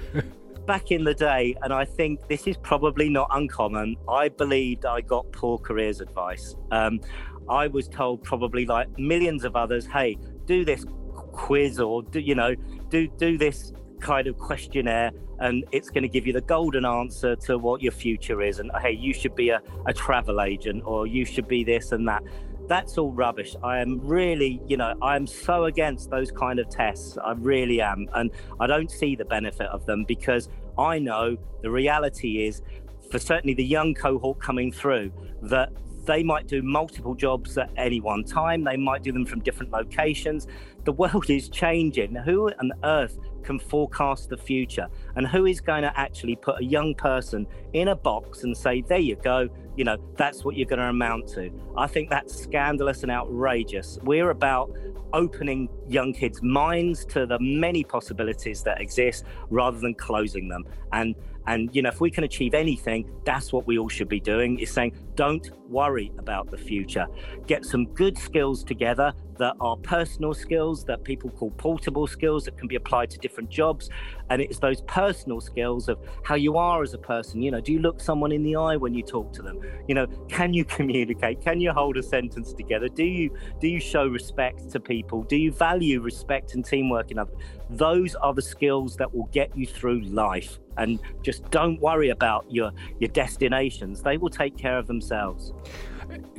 back 0.67 0.91
in 0.91 1.03
the 1.05 1.15
day 1.15 1.55
and 1.63 1.73
i 1.73 1.85
think 1.85 2.21
this 2.29 2.47
is 2.47 2.57
probably 2.59 3.09
not 3.09 3.29
uncommon 3.33 3.97
i 4.09 4.29
believed 4.29 4.85
i 4.85 5.01
got 5.01 5.31
poor 5.33 5.59
careers 5.59 6.01
advice. 6.01 6.57
Um, 6.71 7.01
i 7.49 7.67
was 7.67 7.89
told 7.89 8.23
probably 8.23 8.67
like 8.67 8.87
millions 8.99 9.45
of 9.45 9.57
others 9.57 9.87
hey 9.87 10.19
do 10.45 10.65
this 10.65 10.85
quiz 11.15 11.81
or 11.81 12.03
do 12.03 12.21
you 12.21 12.35
know 12.35 12.55
do 12.91 13.09
do 13.17 13.39
this 13.39 13.73
kind 14.01 14.27
of 14.27 14.37
questionnaire 14.37 15.11
and 15.41 15.65
it's 15.73 15.91
going 15.91 16.03
to 16.03 16.09
give 16.09 16.27
you 16.27 16.33
the 16.33 16.41
golden 16.41 16.85
answer 16.85 17.37
to 17.37 17.59
what 17.59 17.83
your 17.83 17.93
future 17.93 18.43
is 18.43 18.59
and 18.59 18.71
hey 18.81 18.93
you 18.93 19.13
should 19.15 19.35
be 19.35 19.51
a, 19.51 19.61
a 19.87 19.93
travel 19.93 20.41
agent 20.41 20.83
or 20.85 21.07
you 21.07 21.25
should 21.25 21.47
be 21.47 21.65
this 21.65 21.93
and 21.93 22.07
that 22.09 22.23
that's 22.69 22.99
all 22.99 23.13
rubbish. 23.13 23.57
I 23.65 23.79
am 23.79 23.99
really, 24.07 24.61
you 24.69 24.77
know, 24.77 24.95
I 25.01 25.17
am 25.17 25.27
so 25.27 25.65
against 25.65 26.11
those 26.11 26.31
kind 26.31 26.59
of 26.59 26.69
tests. 26.69 27.17
I 27.17 27.33
really 27.33 27.81
am. 27.81 28.09
And 28.15 28.31
I 28.61 28.67
don't 28.67 28.91
see 28.91 29.17
the 29.17 29.25
benefit 29.25 29.67
of 29.69 29.87
them 29.87 30.05
because 30.05 30.51
I 30.77 30.99
know 30.99 31.37
the 31.63 31.71
reality 31.71 32.47
is, 32.47 32.63
for 33.11 33.19
certainly 33.19 33.55
the 33.55 33.65
young 33.65 33.95
cohort 33.95 34.39
coming 34.39 34.71
through, 34.71 35.11
that 35.43 35.73
they 36.05 36.23
might 36.23 36.47
do 36.47 36.63
multiple 36.63 37.15
jobs 37.15 37.57
at 37.59 37.71
any 37.77 38.01
one 38.01 38.23
time. 38.23 38.65
They 38.65 38.77
might 38.77 39.03
do 39.03 39.13
them 39.13 39.25
from 39.25 39.41
different 39.41 39.73
locations. 39.73 40.47
The 40.85 40.93
world 40.93 41.31
is 41.31 41.49
changing. 41.49 42.15
Who 42.15 42.51
on 42.51 42.73
earth 42.85 43.19
can 43.43 43.59
forecast 43.59 44.29
the 44.29 44.37
future? 44.37 44.89
And 45.17 45.27
who 45.27 45.47
is 45.47 45.61
going 45.61 45.83
to 45.83 45.99
actually 45.99 46.37
put 46.37 46.61
a 46.61 46.65
young 46.65 46.95
person 46.95 47.47
in 47.73 47.89
a 47.89 47.97
box 47.97 48.45
and 48.45 48.57
say, 48.57 48.83
there 48.83 48.99
you 48.99 49.17
go, 49.17 49.49
you 49.77 49.85
know, 49.85 49.97
that's 50.17 50.45
what 50.45 50.57
you're 50.57 50.67
going 50.67 50.81
to 50.81 50.87
amount 50.87 51.29
to? 51.29 51.51
I 51.77 51.87
think 51.87 52.11
that's 52.11 52.35
scandalous 52.35 53.03
and 53.03 53.13
outrageous. 53.13 53.99
We're 54.03 54.31
about 54.31 54.71
opening 55.13 55.69
young 55.89 56.13
kids' 56.13 56.43
minds 56.43 57.05
to 57.07 57.27
the 57.27 57.39
many 57.41 57.85
possibilities 57.85 58.63
that 58.63 58.81
exist 58.81 59.25
rather 59.51 59.79
than 59.79 59.95
closing 59.95 60.49
them. 60.49 60.65
And 60.93 61.15
and 61.47 61.75
you 61.75 61.81
know, 61.81 61.89
if 61.89 62.01
we 62.01 62.11
can 62.11 62.25
achieve 62.25 62.53
anything, 62.53 63.11
that's 63.25 63.55
what 63.55 63.67
we 63.67 63.79
all 63.79 63.89
should 63.89 64.09
be 64.09 64.21
doing. 64.21 64.59
Is 64.59 64.71
saying, 64.71 64.95
don't 65.15 65.51
worry 65.69 66.13
about 66.19 66.51
the 66.51 66.59
future. 66.59 67.07
Get 67.47 67.65
some 67.65 67.87
good 67.87 68.19
skills 68.19 68.65
together 68.65 69.13
that 69.39 69.55
are 69.61 69.77
personal 69.77 70.35
skills 70.35 70.85
that 70.85 71.05
people 71.05 71.31
call 71.31 71.51
portable 71.53 72.07
skills 72.07 72.45
that 72.45 72.59
can 72.59 72.69
be 72.69 72.75
applied 72.75 73.11
to 73.11 73.19
different 73.19 73.49
jobs. 73.49 73.89
And 74.31 74.43
it's 74.43 74.59
those 74.59 74.83
personal 74.83 75.41
skills 75.41 75.89
of 75.89 75.99
how 76.23 76.35
you 76.35 76.57
are 76.59 76.83
as 76.83 76.93
a 76.93 76.99
person. 76.99 77.41
You 77.41 77.53
know, 77.53 77.61
do 77.61 77.73
you 77.73 77.79
look 77.79 78.01
someone 78.01 78.33
in 78.33 78.43
the 78.43 78.57
eye 78.57 78.77
when 78.77 78.95
you 78.95 79.03
talk 79.03 79.33
to 79.35 79.43
them? 79.43 79.61
You 79.87 79.95
know, 79.95 80.07
can 80.29 80.53
you 80.53 80.65
communicate? 80.77 81.41
Can 81.41 81.61
you 81.61 81.73
hold 81.73 81.97
a 81.97 82.03
sentence 82.03 82.53
together? 82.53 82.89
Do 82.89 83.05
you 83.05 83.31
do 83.61 83.69
you 83.69 83.81
show 83.81 84.07
respect 84.07 84.71
to 84.71 84.81
people? 84.81 85.23
Do 85.23 85.37
you 85.37 85.53
value 85.53 86.01
respect 86.01 86.55
and 86.55 86.65
teamwork 86.65 87.11
in 87.11 87.19
others? 87.19 87.37
Those 87.71 88.15
are 88.17 88.35
the 88.35 88.43
skills 88.43 88.97
that 88.97 89.15
will 89.15 89.29
get 89.33 89.57
you 89.57 89.67
through 89.67 90.03
life. 90.03 90.59
And 90.77 91.01
just 91.23 91.51
don't 91.51 91.81
worry 91.81 92.11
about 92.11 92.47
your 92.49 92.73
your 93.01 93.09
destinations. 93.09 94.03
They 94.03 94.17
will 94.17 94.31
take 94.31 94.57
care 94.57 94.79
of 94.79 94.87
themselves. 94.87 95.53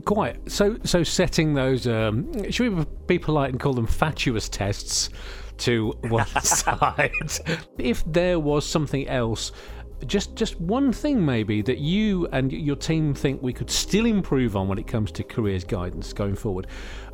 Quite. 0.05 0.49
So, 0.49 0.77
so 0.83 1.03
setting 1.03 1.53
those, 1.53 1.85
um, 1.87 2.51
should 2.51 2.75
we 2.75 2.85
be 3.07 3.19
polite 3.19 3.51
and 3.51 3.59
call 3.59 3.73
them 3.73 3.85
fatuous 3.85 4.49
tests 4.49 5.09
to 5.57 5.93
one 6.07 6.27
side? 6.41 7.11
If 7.77 8.03
there 8.05 8.39
was 8.39 8.65
something 8.65 9.07
else, 9.07 9.51
just 10.05 10.35
just 10.35 10.59
one 10.61 10.93
thing 10.93 11.25
maybe 11.25 11.61
that 11.61 11.79
you 11.79 12.27
and 12.31 12.51
your 12.51 12.75
team 12.75 13.13
think 13.13 13.41
we 13.41 13.53
could 13.53 13.69
still 13.69 14.05
improve 14.05 14.55
on 14.55 14.67
when 14.67 14.77
it 14.77 14.87
comes 14.87 15.11
to 15.11 15.23
careers 15.23 15.63
guidance 15.63 16.13
going 16.13 16.35
forward. 16.35 16.67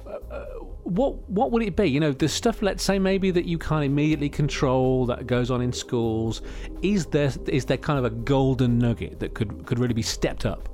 Uh, 0.08 0.46
what 0.84 1.28
what 1.30 1.52
would 1.52 1.64
it 1.64 1.76
be? 1.76 1.88
You 1.88 2.00
know, 2.00 2.12
the 2.12 2.30
stuff. 2.30 2.62
Let's 2.62 2.84
say 2.84 3.00
maybe 3.00 3.32
that 3.32 3.46
you 3.46 3.58
can't 3.58 3.84
immediately 3.84 4.30
control 4.30 5.08
that 5.08 5.26
goes 5.26 5.50
on 5.50 5.62
in 5.62 5.74
schools. 5.74 6.44
Is 6.84 7.08
there 7.08 7.32
is 7.48 7.66
there 7.66 7.78
kind 7.78 7.98
of 7.98 8.06
a 8.06 8.12
golden 8.12 8.78
nugget 8.78 9.20
that 9.20 9.34
could 9.34 9.66
could 9.66 9.80
really 9.80 9.96
be 9.96 10.04
stepped 10.04 10.46
up? 10.46 10.70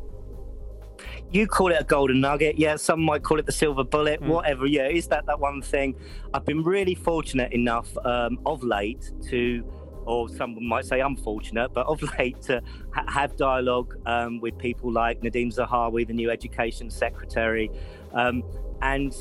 You 1.31 1.47
call 1.47 1.71
it 1.71 1.77
a 1.79 1.83
golden 1.83 2.21
nugget. 2.21 2.57
Yeah, 2.57 2.75
some 2.75 3.01
might 3.01 3.23
call 3.23 3.39
it 3.39 3.45
the 3.45 3.51
silver 3.51 3.83
bullet, 3.83 4.21
mm. 4.21 4.27
whatever. 4.27 4.65
Yeah, 4.65 4.87
is 4.87 5.07
that 5.07 5.25
that 5.27 5.39
one 5.39 5.61
thing? 5.61 5.95
I've 6.33 6.45
been 6.45 6.63
really 6.63 6.95
fortunate 6.95 7.53
enough 7.53 7.95
um, 8.05 8.39
of 8.45 8.63
late 8.63 9.11
to, 9.29 9.63
or 10.05 10.27
someone 10.29 10.67
might 10.67 10.85
say 10.85 10.99
unfortunate, 10.99 11.73
but 11.73 11.87
of 11.87 12.03
late 12.19 12.41
to 12.43 12.61
ha- 12.93 13.05
have 13.07 13.37
dialogue 13.37 13.95
um, 14.05 14.41
with 14.41 14.57
people 14.57 14.91
like 14.91 15.21
Nadhim 15.21 15.55
Zahawi, 15.55 16.05
the 16.05 16.13
new 16.13 16.29
education 16.29 16.89
secretary, 16.89 17.71
um, 18.13 18.43
and 18.81 19.13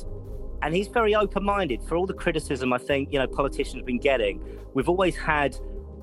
and 0.63 0.75
he's 0.75 0.89
very 0.89 1.15
open-minded 1.15 1.83
for 1.85 1.97
all 1.97 2.07
the 2.07 2.13
criticism 2.13 2.71
I 2.73 2.79
think 2.79 3.13
you 3.13 3.19
know 3.19 3.29
politicians 3.29 3.77
have 3.77 3.87
been 3.87 3.99
getting. 3.99 4.43
We've 4.75 4.89
always 4.89 5.17
had 5.17 5.57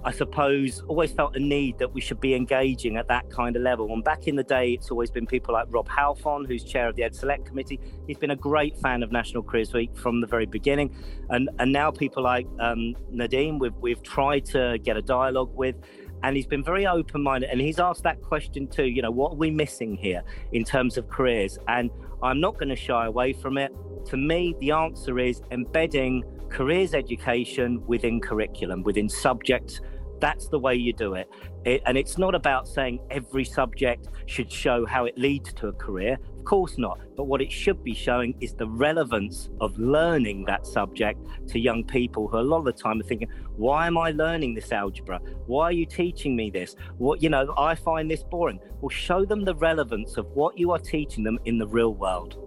I 0.08 0.12
suppose, 0.12 0.82
always 0.88 1.12
felt 1.12 1.36
a 1.36 1.40
need 1.40 1.80
that 1.80 1.94
we 1.94 2.00
should 2.00 2.22
be 2.22 2.34
engaging 2.34 2.96
at 2.96 3.10
that 3.10 3.30
kind 3.30 3.58
of 3.58 3.62
level. 3.62 3.92
And 3.92 4.02
back 4.02 4.26
in 4.26 4.38
the 4.38 4.44
day, 4.44 4.72
it's 4.72 4.90
always 4.90 5.12
been 5.12 5.28
people 5.28 5.54
like 5.54 5.66
Rob 5.70 5.90
Halfon, 5.90 6.48
who's 6.48 6.64
chair 6.64 6.88
of 6.88 6.96
the 6.96 7.04
Ed 7.04 7.14
Select 7.14 7.46
Committee. 7.46 7.78
He's 8.08 8.18
been 8.18 8.32
a 8.32 8.36
great 8.38 8.78
fan 8.78 9.04
of 9.04 9.12
National 9.12 9.44
Careers 9.44 9.74
Week 9.74 9.94
from 9.98 10.22
the 10.22 10.28
very 10.28 10.46
beginning. 10.46 10.96
And 11.30 11.50
and 11.60 11.74
now 11.74 11.92
people 11.92 12.24
like 12.24 12.48
um, 12.62 12.96
Nadhim, 13.14 13.60
we've, 13.60 13.76
we've 13.82 14.02
tried 14.02 14.46
to 14.46 14.78
get 14.82 14.96
a 14.96 15.02
dialogue 15.02 15.54
with. 15.54 15.76
And 16.24 16.38
he's 16.38 16.48
been 16.48 16.64
very 16.64 16.88
open 16.88 17.22
minded. 17.22 17.50
And 17.50 17.60
he's 17.60 17.78
asked 17.78 18.04
that 18.04 18.22
question 18.22 18.66
too 18.70 18.86
you 18.86 19.02
know, 19.02 19.12
what 19.12 19.34
are 19.34 19.38
we 19.38 19.52
missing 19.52 19.98
here 19.98 20.24
in 20.54 20.64
terms 20.64 20.98
of 20.98 21.10
careers? 21.10 21.60
And 21.68 21.92
I'm 22.24 22.40
not 22.40 22.54
going 22.54 22.70
to 22.70 22.78
shy 22.78 23.08
away 23.08 23.34
from 23.34 23.58
it. 23.58 23.74
To 24.06 24.16
me, 24.16 24.56
the 24.62 24.72
answer 24.72 25.20
is 25.20 25.42
embedding 25.52 26.24
careers 26.48 26.94
education 26.94 27.86
within 27.88 28.22
curriculum, 28.22 28.84
within 28.84 29.10
subject 29.10 29.82
that's 30.20 30.48
the 30.48 30.60
way 30.60 30.76
you 30.76 30.94
do 30.94 31.14
it. 31.14 31.30
it. 31.66 31.82
And 31.86 31.98
it's 31.98 32.18
not 32.18 32.36
about 32.36 32.68
saying 32.68 33.00
every 33.12 33.46
subject 33.46 34.08
should 34.26 34.52
show 34.52 34.86
how 34.86 35.06
it 35.06 35.18
leads 35.18 35.54
to 35.54 35.68
a 35.68 35.74
career. 35.74 36.18
Of 36.38 36.46
course 36.46 36.78
not. 36.78 37.00
But 37.16 37.26
what 37.26 37.42
it 37.42 37.52
should 37.52 37.84
be 37.84 37.94
showing 37.94 38.36
is 38.40 38.54
the 38.54 38.68
relevance 38.68 39.50
of 39.60 39.78
learning 39.78 40.46
that 40.46 40.66
subject 40.66 41.20
to 41.50 41.60
young 41.60 41.84
people 41.84 42.28
who 42.28 42.38
a 42.38 42.40
lot 42.40 42.60
of 42.60 42.66
the 42.66 42.74
time 42.74 43.00
are 43.00 43.04
thinking, 43.04 43.30
why 43.56 43.88
am 43.88 43.98
I 43.98 44.12
learning 44.12 44.56
this 44.56 44.72
algebra? 44.72 45.20
Why 45.46 45.66
are 45.66 45.72
you 45.72 45.86
teaching 45.86 46.36
me 46.36 46.50
this? 46.50 46.76
What, 46.98 47.22
you 47.22 47.30
know, 47.30 47.54
I 47.58 47.76
find 47.76 48.10
this 48.10 48.24
boring. 48.24 48.60
Well, 48.82 48.90
show 48.90 49.26
them 49.26 49.44
the 49.44 49.56
relevance 49.56 50.18
of 50.18 50.28
what 50.28 50.58
you 50.58 50.72
are 50.72 50.80
teaching 50.80 51.24
them 51.24 51.40
in 51.46 51.58
the 51.58 51.68
real 51.68 51.94
world. 51.94 52.38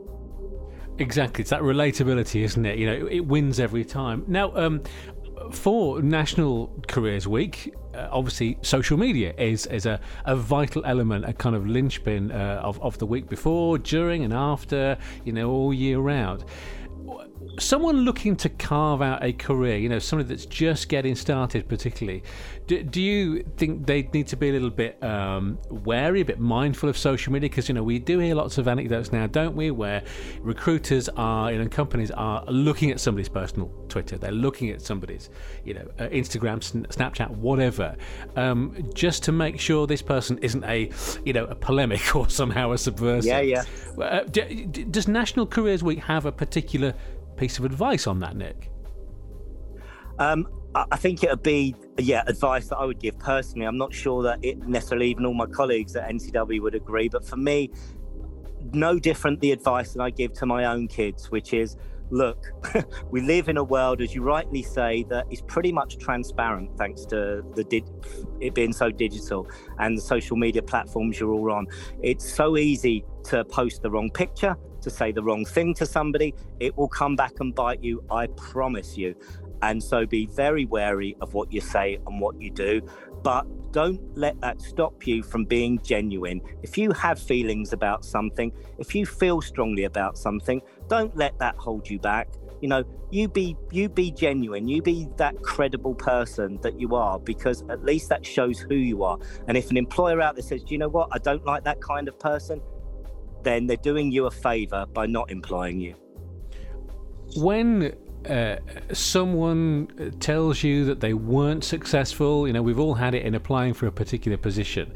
Exactly, 1.01 1.41
it's 1.41 1.51
that 1.51 1.63
relatability, 1.63 2.43
isn't 2.43 2.67
it? 2.67 2.79
You 2.79 2.87
know, 2.87 3.07
it 3.07 3.21
wins 3.21 3.59
every 3.59 3.87
time. 3.87 4.23
Now, 4.29 4.55
um, 4.55 4.83
for 5.51 6.03
National 6.03 6.71
Careers 6.89 7.27
Week, 7.27 7.75
uh, 7.95 8.09
obviously 8.11 8.59
social 8.63 8.97
media 8.97 9.35
is 9.39 9.67
is 9.67 9.87
a, 9.87 10.01
a 10.25 10.37
vital 10.37 10.85
element, 10.85 11.25
a 11.25 11.33
kind 11.33 11.57
of 11.57 11.67
linchpin 11.67 12.31
uh, 12.31 12.61
of, 12.63 12.81
of 12.83 12.99
the 12.99 13.07
week 13.07 13.29
before, 13.29 13.79
during, 13.79 14.25
and 14.25 14.33
after, 14.33 14.97
you 15.25 15.33
know, 15.33 15.51
all 15.51 15.75
year 15.75 15.99
round 15.99 16.45
someone 17.59 17.99
looking 17.99 18.37
to 18.37 18.49
carve 18.49 19.03
out 19.03 19.23
a 19.23 19.33
career, 19.33 19.77
you 19.77 19.89
know, 19.89 19.99
somebody 19.99 20.29
that's 20.29 20.47
just 20.47 20.89
getting 20.89 21.15
started, 21.15 21.69
particularly, 21.69 22.23
do, 22.67 22.83
do 22.83 23.01
you 23.01 23.43
think 23.57 23.87
they 23.87 24.03
need 24.13 24.27
to 24.29 24.37
be 24.37 24.51
a 24.51 24.53
little 24.53 24.71
bit 24.71 25.03
um, 25.03 25.59
wary, 25.71 26.21
a 26.21 26.25
bit 26.25 26.39
mindful 26.39 26.89
of 26.89 26.97
social 26.97 27.33
media? 27.33 27.49
Because, 27.49 27.69
you 27.69 27.75
know, 27.75 27.83
we 27.83 27.99
do 27.99 28.19
hear 28.19 28.35
lots 28.35 28.59
of 28.59 28.69
anecdotes 28.69 29.13
now, 29.13 29.27
don't 29.27 29.57
we, 29.57 29.71
where 29.71 30.03
recruiters 30.41 31.09
are, 31.11 31.53
you 31.53 31.59
know, 31.59 31.69
companies 31.69 32.11
are 32.11 32.45
looking 32.47 32.91
at 32.91 33.01
somebody's 33.01 33.29
personal 33.29 33.73
Twitter, 33.89 34.19
they're 34.19 34.33
looking 34.33 34.71
at 34.71 34.83
somebody's, 34.83 35.31
you 35.65 35.75
know, 35.75 35.89
uh, 35.99 36.09
Instagram, 36.09 36.61
Snapchat, 36.89 37.31
whatever, 37.31 37.97
um, 38.37 38.77
just 38.95 39.23
to 39.25 39.33
make 39.33 39.59
sure 39.59 39.87
this 39.87 40.03
person 40.03 40.39
isn't 40.39 40.65
a, 40.65 40.91
you 41.25 41.33
know, 41.33 41.45
a 41.47 41.55
polemic 41.55 42.15
or 42.17 42.29
somehow 42.29 42.73
a 42.73 42.79
subversive. 42.79 43.27
Yeah, 43.27 43.41
yeah. 43.41 43.65
Uh, 43.99 44.25
does 44.25 45.09
National 45.09 45.47
Careers 45.47 45.83
Week 45.83 45.99
have 46.01 46.27
a 46.27 46.33
particular 46.33 46.95
piece 47.41 47.59
of 47.59 47.65
advice 47.65 48.07
on 48.07 48.21
that, 48.21 48.37
Nick? 48.37 48.71
Um, 50.19 50.47
I 50.75 50.97
think 50.97 51.25
it 51.25 51.31
would 51.31 51.43
be, 51.43 51.75
yeah, 51.99 52.23
advice 52.27 52.69
that 52.69 52.77
I 52.77 52.85
would 52.85 53.01
give 53.01 53.19
personally. 53.19 53.67
I'm 53.67 53.79
not 53.79 53.93
sure 53.93 54.23
that 54.23 54.45
it 54.45 54.59
necessarily 54.69 55.11
even 55.11 55.25
all 55.27 55.35
my 55.35 55.47
colleagues 55.47 55.97
at 55.97 56.09
NCW 56.09 56.61
would 56.61 56.75
agree, 56.75 57.09
but 57.09 57.25
for 57.25 57.37
me, 57.37 57.71
no 58.73 58.99
different 58.99 59.41
the 59.41 59.51
advice 59.53 59.95
that 59.95 60.03
I 60.03 60.11
give 60.11 60.35
to 60.35 60.47
my 60.47 60.67
own 60.67 60.87
kids, 60.87 61.31
which 61.31 61.53
is 61.55 61.77
look, 62.11 62.53
we 63.11 63.21
live 63.23 63.49
in 63.49 63.57
a 63.57 63.65
world, 63.65 64.01
as 64.01 64.15
you 64.15 64.23
rightly 64.23 64.63
say, 64.63 65.05
that 65.09 65.27
is 65.31 65.41
pretty 65.41 65.73
much 65.73 65.97
transparent 65.99 66.77
thanks 66.77 67.05
to 67.07 67.43
the 67.55 67.65
di- 67.65 67.85
it 68.41 68.55
being 68.55 68.73
so 68.73 68.91
digital 68.91 69.49
and 69.79 69.97
the 69.97 70.03
social 70.03 70.37
media 70.37 70.63
platforms 70.63 71.19
you're 71.19 71.33
all 71.33 71.53
on. 71.53 71.67
It's 72.03 72.31
so 72.31 72.57
easy 72.57 73.05
to 73.25 73.45
post 73.45 73.83
the 73.83 73.91
wrong 73.91 74.11
picture, 74.11 74.57
to 74.81 74.91
say 74.91 75.13
the 75.13 75.23
wrong 75.23 75.45
thing 75.45 75.75
to 75.75 75.87
somebody. 75.87 76.35
It 76.59 76.77
will 76.77 76.89
come 76.89 77.17
back 77.17 77.41
and 77.41 77.55
bite 77.55 77.83
you, 77.83 78.03
I 78.11 78.27
promise 78.29 78.97
you. 78.97 79.15
And 79.63 79.83
so 79.83 80.07
be 80.07 80.27
very 80.27 80.65
wary 80.65 81.17
of 81.21 81.35
what 81.35 81.53
you 81.53 81.61
say 81.61 81.99
and 82.07 82.21
what 82.21 82.41
you 82.41 82.51
do. 82.51 82.81
But 83.23 83.73
don't 83.73 84.01
let 84.17 84.41
that 84.41 84.61
stop 84.61 85.07
you 85.07 85.23
from 85.23 85.45
being 85.45 85.79
genuine. 85.83 86.41
If 86.63 86.79
you 86.79 86.93
have 86.93 87.19
feelings 87.19 87.73
about 87.73 88.05
something, 88.05 88.53
if 88.79 88.95
you 88.95 89.05
feel 89.05 89.43
strongly 89.43 89.85
about 89.85 90.17
something, 90.17 90.63
don't 90.89 91.15
let 91.17 91.39
that 91.39 91.57
hold 91.57 91.89
you 91.89 91.99
back. 91.99 92.29
You 92.63 92.69
know, 92.69 92.85
you 93.11 93.29
be 93.29 93.57
you 93.71 93.89
be 93.89 94.11
genuine. 94.11 94.69
You 94.69 94.83
be 94.83 95.09
that 95.17 95.43
credible 95.43 95.95
person 95.95 96.59
that 96.63 96.79
you 96.79 96.95
are, 96.95 97.19
because 97.19 97.63
at 97.69 97.85
least 97.85 98.09
that 98.11 98.25
shows 98.25 98.59
who 98.59 98.75
you 98.75 99.03
are. 99.03 99.19
And 99.49 99.57
if 99.57 99.71
an 99.71 99.77
employer 99.77 100.21
out 100.21 100.35
there 100.37 100.43
says, 100.43 100.63
"Do 100.63 100.75
you 100.75 100.79
know 100.79 100.89
what? 100.89 101.09
I 101.13 101.19
don't 101.19 101.45
like 101.45 101.65
that 101.65 101.81
kind 101.81 102.07
of 102.07 102.19
person," 102.19 102.61
then 103.43 103.67
they're 103.67 103.77
doing 103.77 104.11
you 104.11 104.27
a 104.27 104.31
favor 104.31 104.87
by 104.87 105.07
not 105.07 105.31
employing 105.31 105.81
you. 105.81 105.95
When 107.37 107.95
uh, 108.29 108.57
someone 108.93 110.15
tells 110.21 110.63
you 110.63 110.85
that 110.87 111.01
they 111.01 111.15
weren't 111.15 111.65
successful, 111.65 112.47
you 112.47 112.53
know, 112.53 112.63
we've 112.63 112.79
all 112.79 112.95
had 112.95 113.15
it 113.15 113.25
in 113.25 113.35
applying 113.35 113.75
for 113.75 113.87
a 113.87 113.93
particular 113.93 114.37
position. 114.37 114.93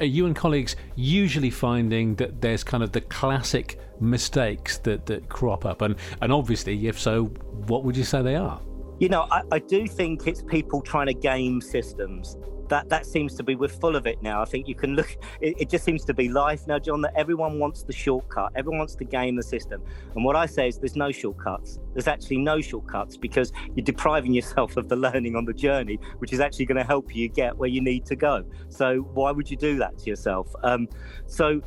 are 0.00 0.06
you 0.06 0.26
and 0.26 0.34
colleagues 0.34 0.76
usually 0.96 1.50
finding 1.50 2.14
that 2.16 2.40
there's 2.40 2.64
kind 2.64 2.82
of 2.82 2.92
the 2.92 3.00
classic 3.02 3.78
mistakes 4.00 4.78
that, 4.78 5.06
that 5.06 5.28
crop 5.28 5.64
up? 5.64 5.82
And, 5.82 5.96
and 6.20 6.32
obviously, 6.32 6.88
if 6.88 6.98
so, 6.98 7.24
what 7.66 7.84
would 7.84 7.96
you 7.96 8.04
say 8.04 8.22
they 8.22 8.36
are? 8.36 8.60
You 8.98 9.08
know, 9.08 9.26
I, 9.30 9.42
I 9.52 9.58
do 9.58 9.86
think 9.86 10.26
it's 10.26 10.42
people 10.42 10.80
trying 10.80 11.06
to 11.06 11.14
game 11.14 11.60
systems 11.60 12.36
that 12.72 12.88
that 12.88 13.04
seems 13.04 13.34
to 13.34 13.42
be 13.42 13.54
we're 13.54 13.68
full 13.68 13.96
of 13.96 14.06
it 14.06 14.22
now. 14.22 14.40
I 14.40 14.46
think 14.46 14.66
you 14.66 14.74
can 14.74 14.96
look. 14.96 15.16
It, 15.42 15.54
it, 15.60 15.68
just 15.68 15.84
seems 15.84 16.04
to 16.06 16.14
be 16.14 16.30
life 16.30 16.66
now, 16.66 16.78
John. 16.78 17.02
That 17.02 17.12
everyone 17.14 17.58
wants 17.58 17.82
the 17.82 17.92
shortcut. 17.92 18.50
Everyone 18.56 18.78
wants 18.78 18.94
to 18.94 19.04
game 19.04 19.36
the 19.36 19.42
system. 19.42 19.82
And 20.14 20.24
what 20.24 20.36
I 20.36 20.46
say 20.46 20.68
is, 20.68 20.78
there's 20.78 20.96
no 20.96 21.12
shortcuts. 21.12 21.78
There's 21.92 22.08
actually 22.08 22.38
no 22.38 22.62
shortcuts 22.62 23.18
because 23.18 23.52
you're 23.74 23.84
depriving 23.84 24.32
yourself 24.32 24.78
of 24.78 24.88
the 24.88 24.96
learning 24.96 25.36
on 25.36 25.44
the 25.44 25.52
journey, 25.52 25.98
which 26.18 26.32
is 26.32 26.40
actually 26.40 26.64
going 26.64 26.78
to 26.78 26.84
help 26.84 27.14
you 27.14 27.28
get 27.28 27.54
where 27.56 27.68
you 27.68 27.82
need 27.82 28.06
to 28.06 28.16
go. 28.16 28.42
So 28.70 29.00
why 29.12 29.32
would 29.32 29.50
you 29.50 29.58
do 29.58 29.76
that 29.78 29.98
to 29.98 30.10
yourself? 30.10 30.48
Um, 30.62 30.88
so 31.26 31.60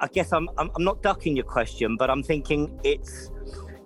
I 0.00 0.08
guess 0.08 0.34
I'm, 0.34 0.50
I'm 0.58 0.70
I'm 0.76 0.84
not 0.84 1.02
ducking 1.02 1.34
your 1.34 1.46
question, 1.46 1.96
but 1.96 2.10
I'm 2.10 2.22
thinking 2.22 2.78
it's 2.84 3.30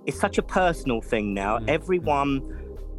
it's 0.07 0.19
such 0.19 0.39
a 0.39 0.43
personal 0.43 1.01
thing 1.01 1.33
now. 1.33 1.59
Mm-hmm. 1.59 1.69
Everyone 1.69 2.58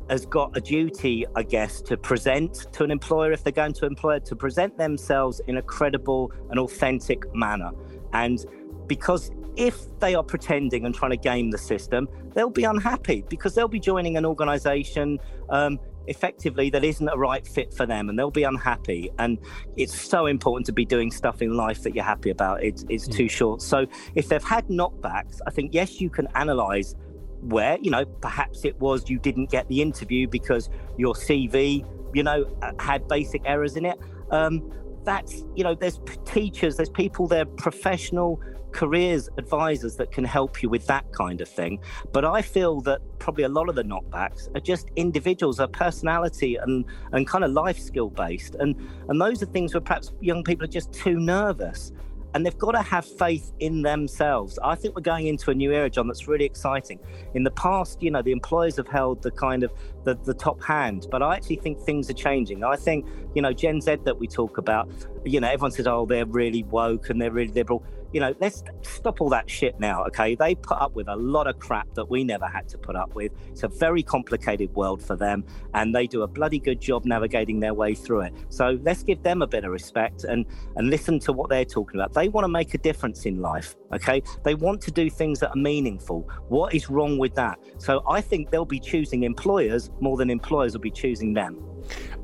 has 0.10 0.26
got 0.26 0.56
a 0.58 0.62
duty, 0.62 1.26
I 1.36 1.44
guess, 1.44 1.82
to 1.84 1.98
present 1.98 2.68
to 2.74 2.84
an 2.84 2.92
employer 2.92 3.32
if 3.32 3.44
they're 3.44 3.54
going 3.54 3.74
to 3.74 3.86
employer 3.86 4.20
to 4.22 4.36
present 4.36 4.78
themselves 4.78 5.42
in 5.48 5.58
a 5.58 5.62
credible 5.62 6.32
and 6.50 6.60
authentic 6.60 7.34
manner. 7.36 7.72
And 8.14 8.44
because 8.88 9.32
if 9.56 10.00
they 10.00 10.16
are 10.16 10.24
pretending 10.24 10.86
and 10.86 10.96
trying 10.96 11.12
to 11.12 11.18
game 11.18 11.52
the 11.52 11.58
system, 11.58 12.08
they'll 12.34 12.50
be 12.50 12.64
unhappy 12.64 13.24
because 13.30 13.56
they'll 13.56 13.68
be 13.68 13.80
joining 13.80 14.18
an 14.18 14.26
organization 14.26 15.20
um, 15.50 15.80
effectively 16.08 16.70
that 16.72 16.84
isn't 16.84 17.08
a 17.08 17.18
right 17.18 17.48
fit 17.48 17.74
for 17.74 17.86
them 17.86 18.10
and 18.10 18.18
they'll 18.18 18.32
be 18.32 18.44
unhappy. 18.44 19.10
And 19.20 19.38
it's 19.78 20.00
so 20.00 20.26
important 20.26 20.66
to 20.68 20.74
be 20.74 20.86
doing 20.86 21.12
stuff 21.12 21.42
in 21.42 21.56
life 21.56 21.84
that 21.84 21.94
you're 21.94 22.04
happy 22.04 22.30
about. 22.30 22.64
It's, 22.64 22.84
it's 22.90 23.08
too 23.08 23.30
short. 23.30 23.62
So 23.62 23.86
if 24.16 24.28
they've 24.30 24.44
had 24.44 24.68
knockbacks, 24.68 25.40
I 25.46 25.52
think, 25.52 25.74
yes, 25.74 26.02
you 26.02 26.10
can 26.10 26.28
analyze 26.36 26.96
where 27.42 27.78
you 27.82 27.92
know 27.92 28.06
perhaps 28.06 28.66
it 28.66 28.80
was 28.80 29.10
you 29.10 29.20
didn't 29.20 29.50
get 29.50 29.68
the 29.68 29.82
interview 29.82 30.28
because 30.28 30.70
your 30.98 31.14
CV 31.14 31.86
you 32.14 32.24
know 32.24 32.46
uh, 32.62 32.72
had 32.80 33.08
basic 33.08 33.42
errors 33.46 33.76
in 33.76 33.86
it. 33.86 34.00
Um, 34.32 34.72
that's 35.04 35.44
you 35.56 35.64
know 35.64 35.76
there's 35.76 36.00
teachers 36.26 36.76
there's 36.78 36.90
people 36.90 37.28
they're 37.28 37.46
professional 37.46 38.40
careers 38.72 39.30
advisors 39.38 39.96
that 39.96 40.12
can 40.12 40.24
help 40.24 40.62
you 40.62 40.70
with 40.70 40.86
that 40.88 41.12
kind 41.14 41.42
of 41.42 41.50
thing. 41.50 41.80
But 42.12 42.26
i 42.26 42.42
feel 42.42 42.82
that 42.82 43.02
probably 43.18 43.44
a 43.44 43.50
lot 43.50 43.70
of 43.70 43.76
the 43.76 43.84
knockbacks 43.84 44.54
are 44.56 44.60
just 44.60 44.90
individuals 44.96 45.60
are 45.60 45.68
personality 45.68 46.56
and 46.56 46.86
and 47.12 47.28
kind 47.28 47.44
of 47.44 47.52
life 47.52 47.80
skill 47.80 48.10
based. 48.10 48.56
And 48.56 48.76
and 49.08 49.20
those 49.20 49.42
are 49.42 49.48
things 49.48 49.74
where 49.74 49.82
perhaps 49.82 50.14
young 50.20 50.44
people 50.44 50.66
are 50.66 50.68
just 50.80 50.92
too 50.94 51.20
nervous 51.20 51.92
and 52.34 52.46
they've 52.46 52.58
got 52.58 52.72
to 52.72 52.82
have 52.82 53.06
faith 53.06 53.52
in 53.60 53.82
themselves. 53.82 54.60
I 54.64 54.76
think 54.76 54.96
we're 54.96 55.02
going 55.02 55.28
into 55.28 55.52
a 55.52 55.56
new 55.56 55.72
era, 55.72 55.90
John, 55.90 56.08
that's 56.08 56.28
really 56.28 56.46
exciting. 56.46 57.00
In 57.34 57.44
the 57.44 57.52
past, 57.52 58.02
you 58.02 58.12
know, 58.12 58.22
the 58.22 58.32
employers 58.32 58.76
have 58.78 58.88
held 58.88 59.22
the 59.22 59.32
kind 59.32 59.64
of 59.64 59.72
the, 60.04 60.16
the 60.16 60.34
top 60.34 60.62
hand, 60.64 61.08
but 61.12 61.22
I 61.22 61.36
actually 61.36 61.58
think 61.58 61.80
things 61.80 62.10
are 62.10 62.14
changing. 62.14 62.64
I 62.64 62.76
think, 62.76 63.06
you 63.34 63.42
know, 63.42 63.54
Gen 63.54 63.82
Z 63.82 63.98
that 64.04 64.20
we 64.20 64.28
talk 64.28 64.58
about, 64.58 64.90
you 65.26 65.40
know, 65.40 65.48
everyone 65.48 65.72
says, 65.72 65.88
oh, 65.88 66.06
they're 66.06 66.26
really 66.26 66.64
woke 66.64 67.10
and 67.10 67.22
they're 67.22 67.32
really 67.32 67.54
liberal 67.54 67.84
you 68.12 68.20
know, 68.20 68.34
let's 68.40 68.64
stop 68.82 69.22
all 69.22 69.30
that 69.30 69.50
shit 69.50 69.80
now, 69.80 70.04
okay? 70.06 70.36
They 70.36 70.56
put 70.56 70.78
up 70.80 70.96
with 70.96 71.08
a 71.08 71.16
lot 71.16 71.48
of 71.48 71.60
crap 71.60 71.94
that 71.94 72.10
we 72.10 72.24
never 72.24 72.48
had 72.48 72.68
to 72.70 72.78
put 72.78 72.96
up 72.96 73.14
with. 73.14 73.32
It's 73.50 73.64
a 73.64 73.68
very 73.68 74.02
complicated 74.02 74.74
world 74.74 75.02
for 75.02 75.16
them, 75.16 75.46
and 75.76 75.94
they 75.94 76.08
do 76.08 76.24
a 76.24 76.28
bloody 76.28 76.60
good 76.60 76.82
job 76.82 77.06
navigating 77.06 77.60
their 77.60 77.74
way 77.74 77.94
through 77.94 78.22
it. 78.22 78.34
So 78.50 78.80
let's 78.82 79.04
give 79.04 79.22
them 79.22 79.42
a 79.42 79.48
bit 79.48 79.64
of 79.64 79.72
respect 79.72 80.24
and 80.24 80.46
and 80.76 80.90
listen 80.90 81.20
to 81.20 81.34
what 81.34 81.50
they're 81.50 81.66
talking 81.66 82.00
about. 82.00 82.14
They 82.14 82.30
want 82.30 82.46
to 82.46 82.50
make 82.50 82.74
a 82.74 82.80
difference 82.80 83.26
in 83.26 83.42
life, 83.42 83.76
okay? 83.94 84.24
They 84.44 84.56
want 84.56 84.82
to 84.82 84.92
do 84.92 85.10
things 85.10 85.40
that 85.40 85.52
are 85.52 85.56
meaningful. 85.56 86.28
What 86.48 86.74
is 86.74 86.90
wrong 86.90 87.18
with 87.18 87.36
that? 87.36 87.60
So 87.78 88.04
I 88.10 88.22
think 88.22 88.50
they'll 88.50 88.66
be 88.66 88.80
choosing 88.80 89.24
employers 89.24 89.92
more 90.00 90.18
than 90.18 90.30
employers 90.32 90.74
will 90.74 90.82
be 90.82 90.92
choosing 90.92 91.34
them. 91.34 91.64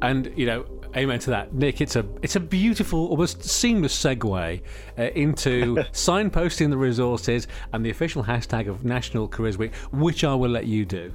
And 0.01 0.31
you 0.35 0.45
know, 0.47 0.65
Amen 0.95 1.19
to 1.19 1.29
that, 1.31 1.53
Nick. 1.53 1.81
It's 1.81 1.97
a 1.97 2.05
it's 2.21 2.37
a 2.37 2.39
beautiful, 2.39 3.07
almost 3.07 3.43
seamless 3.43 4.01
segue 4.01 4.61
uh, 4.97 5.01
into 5.01 5.75
signposting 5.91 6.69
the 6.69 6.77
resources 6.77 7.49
and 7.73 7.85
the 7.85 7.89
official 7.89 8.23
hashtag 8.23 8.69
of 8.69 8.85
National 8.85 9.27
Careers 9.27 9.57
Week, 9.57 9.75
which 9.91 10.23
I 10.23 10.33
will 10.33 10.51
let 10.51 10.67
you 10.67 10.85
do. 10.85 11.11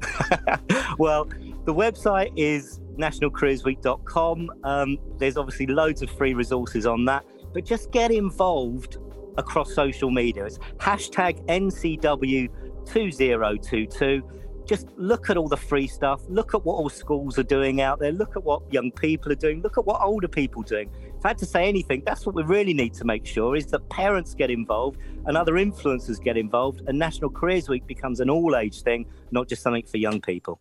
well, 0.98 1.26
the 1.64 1.74
website 1.74 2.32
is 2.36 2.80
nationalcareersweek.com. 2.96 4.50
Um, 4.64 4.96
there's 5.18 5.36
obviously 5.36 5.66
loads 5.66 6.00
of 6.00 6.08
free 6.10 6.32
resources 6.32 6.86
on 6.86 7.04
that, 7.04 7.26
but 7.52 7.66
just 7.66 7.90
get 7.90 8.10
involved 8.10 8.96
across 9.36 9.74
social 9.74 10.10
media. 10.10 10.46
It's 10.46 10.56
hashtag 10.78 11.44
NCW2022 11.46 14.22
just 14.66 14.88
look 14.96 15.30
at 15.30 15.36
all 15.36 15.48
the 15.48 15.56
free 15.56 15.86
stuff, 15.86 16.22
look 16.28 16.54
at 16.54 16.64
what 16.64 16.74
all 16.74 16.88
schools 16.88 17.38
are 17.38 17.44
doing 17.44 17.80
out 17.80 17.98
there, 17.98 18.12
look 18.12 18.36
at 18.36 18.44
what 18.44 18.62
young 18.72 18.90
people 18.90 19.30
are 19.32 19.36
doing, 19.36 19.62
look 19.62 19.78
at 19.78 19.86
what 19.86 20.00
older 20.00 20.28
people 20.28 20.62
are 20.62 20.66
doing. 20.66 20.90
If 21.18 21.24
I 21.24 21.28
had 21.28 21.38
to 21.38 21.46
say 21.46 21.68
anything, 21.68 22.02
that's 22.04 22.26
what 22.26 22.34
we 22.34 22.42
really 22.42 22.74
need 22.74 22.94
to 22.94 23.04
make 23.04 23.24
sure 23.24 23.56
is 23.56 23.66
that 23.66 23.88
parents 23.88 24.34
get 24.34 24.50
involved 24.50 24.98
and 25.26 25.36
other 25.36 25.54
influencers 25.54 26.22
get 26.22 26.36
involved, 26.36 26.82
and 26.86 26.98
National 26.98 27.30
Careers 27.30 27.68
Week 27.68 27.86
becomes 27.86 28.20
an 28.20 28.28
all 28.30 28.56
age 28.56 28.82
thing, 28.82 29.06
not 29.30 29.48
just 29.48 29.62
something 29.62 29.84
for 29.84 29.96
young 29.96 30.20
people. 30.20 30.60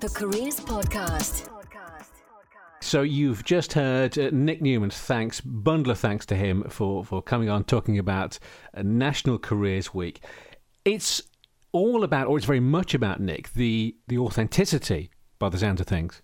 The 0.00 0.08
Careers 0.08 0.60
Podcast. 0.60 1.48
So 2.80 3.02
you've 3.02 3.42
just 3.42 3.72
heard 3.72 4.16
uh, 4.16 4.30
Nick 4.32 4.62
Newman. 4.62 4.90
Thanks, 4.90 5.40
bundle 5.40 5.90
of 5.90 5.98
thanks 5.98 6.24
to 6.26 6.36
him 6.36 6.62
for 6.68 7.04
for 7.04 7.20
coming 7.20 7.48
on 7.48 7.64
talking 7.64 7.98
about 7.98 8.38
uh, 8.74 8.82
National 8.82 9.38
Careers 9.38 9.92
Week. 9.92 10.20
It's 10.84 11.22
all 11.76 12.04
about, 12.04 12.26
or 12.26 12.36
it's 12.36 12.46
very 12.46 12.60
much 12.60 12.94
about 12.94 13.20
Nick, 13.20 13.52
the 13.52 13.96
the 14.08 14.18
authenticity 14.18 15.10
by 15.38 15.48
the 15.48 15.58
sound 15.58 15.80
of 15.80 15.86
things. 15.86 16.22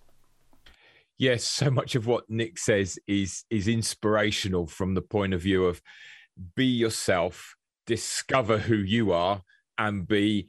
Yes, 1.17 1.43
so 1.43 1.69
much 1.69 1.95
of 1.95 2.07
what 2.07 2.29
Nick 2.29 2.57
says 2.57 2.97
is 3.07 3.45
is 3.49 3.67
inspirational 3.67 4.67
from 4.67 4.93
the 4.93 5.01
point 5.01 5.33
of 5.33 5.41
view 5.41 5.65
of 5.65 5.81
be 6.55 6.65
yourself, 6.65 7.55
discover 7.85 8.57
who 8.57 8.75
you 8.75 9.11
are, 9.11 9.43
and 9.77 10.07
be 10.07 10.47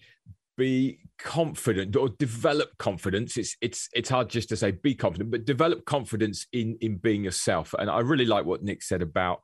be 0.56 1.00
confident 1.18 1.96
or 1.96 2.08
develop 2.10 2.76
confidence 2.78 3.36
it's 3.36 3.56
it's 3.60 3.88
it's 3.92 4.08
hard 4.08 4.28
just 4.28 4.48
to 4.48 4.56
say 4.56 4.70
be 4.70 4.94
confident 4.94 5.30
but 5.30 5.44
develop 5.44 5.84
confidence 5.84 6.46
in 6.52 6.76
in 6.80 6.96
being 6.96 7.24
yourself 7.24 7.74
and 7.78 7.90
i 7.90 7.98
really 7.98 8.26
like 8.26 8.44
what 8.44 8.62
nick 8.62 8.82
said 8.82 9.02
about 9.02 9.40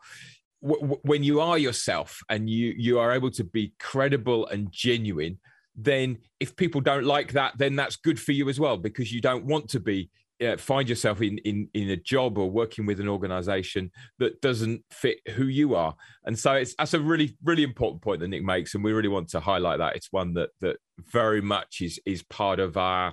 when 0.60 1.22
you 1.22 1.40
are 1.40 1.58
yourself 1.58 2.20
and 2.28 2.50
you 2.50 2.74
you 2.76 2.98
are 2.98 3.12
able 3.12 3.30
to 3.30 3.44
be 3.44 3.72
credible 3.78 4.46
and 4.48 4.70
genuine 4.70 5.38
then 5.74 6.18
if 6.38 6.54
people 6.54 6.80
don't 6.80 7.04
like 7.04 7.32
that 7.32 7.56
then 7.56 7.76
that's 7.76 7.96
good 7.96 8.20
for 8.20 8.32
you 8.32 8.48
as 8.48 8.60
well 8.60 8.76
because 8.76 9.12
you 9.12 9.20
don't 9.20 9.46
want 9.46 9.68
to 9.68 9.80
be 9.80 10.10
uh, 10.40 10.56
find 10.56 10.88
yourself 10.88 11.20
in, 11.20 11.38
in 11.38 11.68
in 11.74 11.90
a 11.90 11.96
job 11.96 12.38
or 12.38 12.50
working 12.50 12.86
with 12.86 12.98
an 13.00 13.08
organization 13.08 13.90
that 14.18 14.40
doesn't 14.40 14.82
fit 14.90 15.18
who 15.34 15.44
you 15.44 15.74
are. 15.74 15.94
And 16.24 16.38
so 16.38 16.52
it's 16.54 16.74
that's 16.76 16.94
a 16.94 17.00
really 17.00 17.36
really 17.44 17.62
important 17.62 18.02
point 18.02 18.20
that 18.20 18.28
nick 18.28 18.42
makes 18.42 18.74
and 18.74 18.82
we 18.82 18.92
really 18.92 19.08
want 19.08 19.28
to 19.30 19.40
highlight 19.40 19.78
that. 19.78 19.96
It's 19.96 20.12
one 20.12 20.34
that 20.34 20.50
that 20.60 20.76
very 21.12 21.42
much 21.42 21.80
is 21.82 22.00
is 22.06 22.22
part 22.22 22.58
of 22.58 22.76
our 22.76 23.12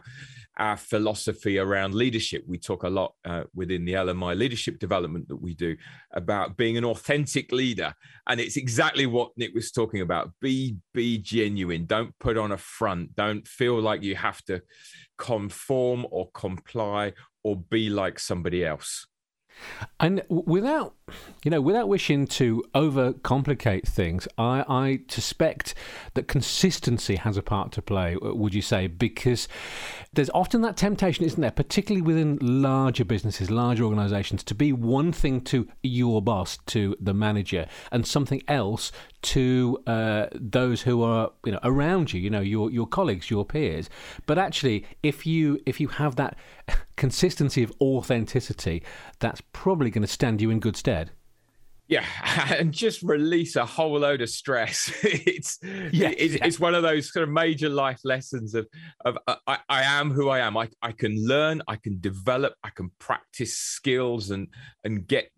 our 0.58 0.78
philosophy 0.78 1.60
around 1.60 1.94
leadership. 1.94 2.44
We 2.48 2.58
talk 2.58 2.84
a 2.84 2.90
lot 2.90 3.14
uh, 3.26 3.44
within 3.54 3.86
the 3.86 3.94
LMI 3.94 4.38
leadership 4.38 4.80
development 4.80 5.28
that 5.30 5.42
we 5.42 5.54
do 5.54 5.76
about 6.14 6.58
being 6.58 6.78
an 6.78 6.86
authentic 6.86 7.52
leader, 7.52 7.94
and 8.28 8.40
it's 8.40 8.58
exactly 8.58 9.06
what 9.06 9.32
Nick 9.38 9.54
was 9.54 9.72
talking 9.72 10.02
about. 10.02 10.32
Be 10.42 10.78
be 10.94 11.18
genuine. 11.18 11.86
Don't 11.86 12.18
put 12.20 12.38
on 12.38 12.52
a 12.52 12.58
front. 12.58 13.16
Don't 13.16 13.48
feel 13.48 13.80
like 13.80 14.04
you 14.04 14.16
have 14.16 14.44
to 14.46 14.62
conform 15.18 16.06
or 16.12 16.30
comply 16.32 17.14
or 17.44 17.56
be 17.56 17.90
like 17.90 18.20
somebody 18.20 18.66
else. 18.66 19.08
And 20.00 20.22
without, 20.30 20.96
you 21.44 21.52
know, 21.52 21.62
without 21.62 21.88
wishing 21.88 22.28
to 22.28 22.62
overcomplicate 22.76 23.88
things, 23.88 24.28
I, 24.38 24.66
I 24.68 25.00
suspect 25.08 25.76
that 26.14 26.28
consistency 26.28 27.16
has 27.16 27.38
a 27.38 27.42
part 27.42 27.72
to 27.74 27.82
play. 27.82 28.18
Uh, 28.22 28.34
would 28.34 28.54
you 28.54 28.62
say? 28.62 28.88
Because 28.88 29.48
there's 30.12 30.30
often 30.32 30.62
that 30.62 30.76
temptation, 30.76 31.24
isn't 31.24 31.40
there, 31.40 31.52
particularly 31.52 32.02
within 32.02 32.38
larger 32.42 33.06
businesses, 33.06 33.50
larger 33.50 33.86
organisations, 33.86 34.44
to 34.44 34.56
be 34.56 34.74
one 34.74 35.14
thing 35.14 35.40
to 35.42 35.68
your 35.84 36.22
boss, 36.22 36.58
to 36.66 36.98
the 37.00 37.14
manager, 37.14 37.68
and 37.92 38.06
something 38.06 38.42
else 38.48 38.92
to 39.22 39.82
uh, 39.88 40.28
those 40.34 40.82
who 40.82 41.02
are 41.02 41.32
you 41.46 41.52
know 41.52 41.60
around 41.64 42.14
you, 42.14 42.20
you 42.20 42.30
know 42.30 42.42
your 42.42 42.72
your 42.72 42.88
colleagues, 42.88 43.30
your 43.30 43.46
peers. 43.46 43.90
But 44.26 44.38
actually, 44.38 44.86
if 45.04 45.26
you 45.26 45.60
if 45.66 45.80
you 45.80 45.88
have 45.88 46.16
that 46.18 46.38
consistency 46.98 47.64
of 47.64 47.72
authenticity, 47.80 48.84
that's 49.20 49.42
probably 49.54 49.90
going 49.90 50.02
to 50.02 50.08
stand 50.08 50.42
you 50.42 50.50
in 50.50 50.60
good 50.60 50.76
stead. 50.76 50.97
Yeah, 51.88 52.06
and 52.58 52.74
just 52.74 53.02
release 53.02 53.56
a 53.56 53.66
whole 53.66 54.00
load 54.00 54.22
of 54.22 54.30
stress. 54.30 54.92
it's 55.04 55.60
yeah, 55.64 56.12
it's, 56.18 56.36
yeah. 56.36 56.46
it's 56.46 56.60
one 56.60 56.76
of 56.76 56.84
those 56.84 57.12
sort 57.12 57.24
of 57.24 57.30
major 57.30 57.70
life 57.70 58.02
lessons 58.04 58.56
of 58.56 58.68
of 59.06 59.18
uh, 59.28 59.36
I, 59.48 59.60
I 59.70 59.84
am 59.84 60.12
who 60.12 60.30
I 60.30 60.40
am. 60.40 60.58
I, 60.58 60.70
I 60.82 60.92
can 60.92 61.26
learn, 61.26 61.62
I 61.68 61.78
can 61.78 62.00
develop, 62.00 62.54
I 62.64 62.70
can 62.70 62.92
practice 63.00 63.58
skills 63.58 64.32
and 64.32 64.48
and 64.84 65.08
get 65.08 65.30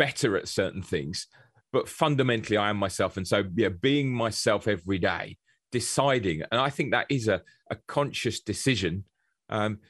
better 0.00 0.38
at 0.38 0.48
certain 0.48 0.82
things, 0.82 1.26
but 1.72 1.86
fundamentally 1.86 2.56
I 2.56 2.70
am 2.70 2.78
myself. 2.78 3.18
And 3.18 3.28
so, 3.28 3.44
yeah, 3.54 3.68
being 3.68 4.10
myself 4.10 4.66
every 4.66 4.98
day, 4.98 5.36
deciding, 5.72 6.42
and 6.50 6.58
I 6.58 6.70
think 6.70 6.92
that 6.92 7.06
is 7.10 7.28
a, 7.28 7.42
a 7.70 7.76
conscious 7.86 8.40
decision, 8.40 9.04
um, 9.50 9.80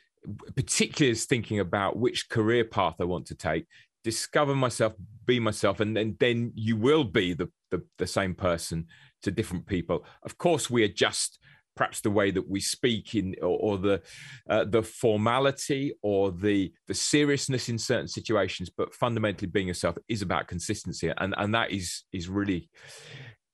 particularly 0.56 1.12
as 1.12 1.26
thinking 1.26 1.60
about 1.60 1.96
which 1.96 2.28
career 2.28 2.64
path 2.64 2.96
I 3.00 3.04
want 3.04 3.26
to 3.26 3.36
take, 3.36 3.66
discover 4.04 4.54
myself, 4.54 4.94
be 5.26 5.40
myself, 5.40 5.80
and 5.80 5.96
then, 5.96 6.16
then 6.20 6.52
you 6.54 6.76
will 6.76 7.04
be 7.04 7.34
the, 7.34 7.48
the, 7.70 7.82
the 7.98 8.06
same 8.06 8.34
person 8.34 8.86
to 9.22 9.30
different 9.30 9.66
people. 9.66 10.04
Of 10.22 10.38
course, 10.38 10.70
we 10.70 10.84
adjust 10.84 11.38
perhaps 11.76 12.00
the 12.00 12.10
way 12.10 12.30
that 12.30 12.48
we 12.48 12.60
speak 12.60 13.14
in 13.14 13.34
or, 13.40 13.58
or 13.58 13.78
the 13.78 14.02
uh, 14.50 14.64
the 14.64 14.82
formality 14.82 15.94
or 16.02 16.32
the 16.32 16.72
the 16.88 16.94
seriousness 16.94 17.68
in 17.68 17.78
certain 17.78 18.08
situations 18.08 18.68
but 18.68 18.92
fundamentally 18.92 19.46
being 19.46 19.68
yourself 19.68 19.96
is 20.08 20.20
about 20.20 20.48
consistency 20.48 21.10
and 21.16 21.32
and 21.38 21.54
that 21.54 21.70
is 21.70 22.02
is 22.12 22.28
really 22.28 22.68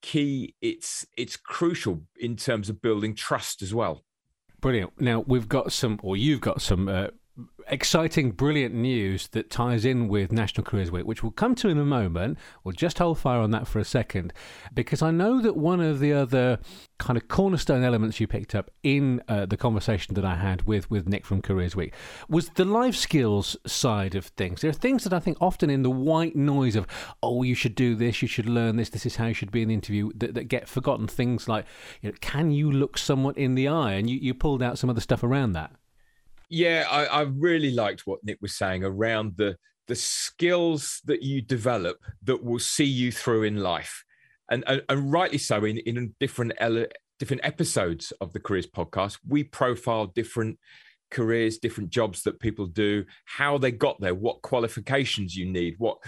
key. 0.07 0.55
It's 0.61 1.05
it's 1.17 1.37
crucial 1.37 2.03
in 2.19 2.37
terms 2.37 2.71
of 2.71 2.81
building 2.81 3.15
trust 3.15 3.61
as 3.61 3.75
well. 3.75 4.05
Brilliant. 4.61 5.01
Now 5.01 5.25
we've 5.27 5.49
got 5.49 5.73
some 5.73 5.99
or 6.03 6.17
you've 6.17 6.41
got 6.41 6.63
some 6.63 6.89
uh, 6.89 7.09
exciting, 7.69 8.31
brilliant 8.31 8.75
news 8.75 9.29
that 9.29 9.51
ties 9.51 9.85
in 9.85 10.09
with 10.09 10.33
National 10.33 10.65
Careers 10.65 10.91
Week, 10.91 11.05
which 11.05 11.23
we'll 11.23 11.33
come 11.33 11.55
to 11.57 11.69
in 11.69 11.79
a 11.79 11.85
moment. 11.85 12.39
We'll 12.63 12.73
just 12.73 12.99
hold 12.99 13.19
fire 13.19 13.41
on 13.41 13.51
that 13.51 13.67
for 13.67 13.79
a 13.79 13.85
second, 13.85 14.33
because 14.73 15.03
I 15.03 15.11
know 15.11 15.41
that 15.43 15.57
one 15.57 15.81
of 15.81 15.99
the 15.99 16.13
other 16.13 16.59
kind 16.99 17.17
of 17.17 17.29
cornerstone 17.29 17.83
elements 17.83 18.21
you 18.21 18.27
picked 18.27 18.55
up 18.55 18.71
in 18.83 19.21
uh, 19.29 19.47
the 19.47 19.57
conversation 19.57 20.15
that 20.15 20.25
I 20.25 20.37
had 20.37 20.63
with, 20.63 20.91
with 20.91 21.09
Nick 21.09 21.27
from 21.27 21.43
Careers 21.43 21.77
Week 21.77 21.93
was 22.29 22.49
the 22.51 22.65
life 22.65 22.97
skills 22.97 23.57
side 23.67 24.15
of 24.15 24.27
things. 24.27 24.61
There 24.61 24.71
are 24.71 24.75
things 24.75 25.05
that 25.05 25.13
I 25.13 25.19
think 25.19 25.37
often 25.41 25.69
in 25.69 25.83
the 25.83 25.91
white 25.91 26.37
noise 26.37 26.77
of, 26.77 26.87
oh, 27.23 27.43
you 27.43 27.55
should 27.55 27.75
do 27.75 27.95
this, 27.95 28.23
you 28.23 28.29
should 28.29 28.49
learn 28.49 28.77
this, 28.77 28.91
this 28.91 29.07
is 29.07 29.17
how 29.17 29.27
you 29.27 29.35
should 29.35 29.53
be 29.53 29.63
in 29.63 29.69
the 29.69 29.75
interview, 29.75 30.11
that, 30.15 30.35
that 30.35 30.45
get 30.45 30.69
forgotten. 30.69 31.07
Things 31.07 31.49
like, 31.49 31.67
you 32.01 32.11
know, 32.11 32.17
can 32.21 32.51
you 32.51 32.71
look 32.71 32.97
someone 32.97 33.35
in 33.35 33.57
the 33.57 33.69
eye? 33.69 33.93
And 33.95 34.09
you, 34.09 34.19
you 34.19 34.33
pulled 34.33 34.63
out 34.63 34.79
some 34.79 34.89
of 34.89 34.97
the 34.97 35.03
stuff 35.03 35.23
around 35.23 35.53
that. 35.53 35.73
Yeah, 36.49 36.87
I, 36.89 37.05
I 37.07 37.21
really 37.23 37.73
liked 37.73 38.07
what 38.07 38.23
Nick 38.23 38.39
was 38.41 38.57
saying 38.57 38.85
around 38.85 39.37
the 39.37 39.57
the 39.89 39.95
skills 39.95 41.01
that 41.05 41.23
you 41.23 41.41
develop 41.41 41.99
that 42.25 42.43
will 42.43 42.59
see 42.59 42.85
you 42.85 43.13
through 43.13 43.45
in 43.45 43.57
life, 43.57 44.05
and 44.51 44.65
and, 44.67 44.83
and 44.89 45.13
rightly 45.13 45.39
so. 45.39 45.65
In 45.65 45.79
in 45.79 46.15
different 46.21 46.53
ele- 46.59 46.87
different 47.19 47.45
episodes 47.45 48.13
of 48.21 48.33
the 48.33 48.41
Careers 48.41 48.67
Podcast, 48.67 49.19
we 49.27 49.43
profile 49.43 50.07
different 50.07 50.59
careers, 51.11 51.59
different 51.59 51.91
jobs 51.91 52.23
that 52.23 52.41
people 52.41 52.67
do, 52.67 53.05
how 53.25 53.59
they 53.59 53.71
got 53.73 54.01
there, 54.01 54.15
what 54.15 54.43
qualifications 54.43 55.35
you 55.35 55.47
need, 55.47 55.75
what 55.79 55.99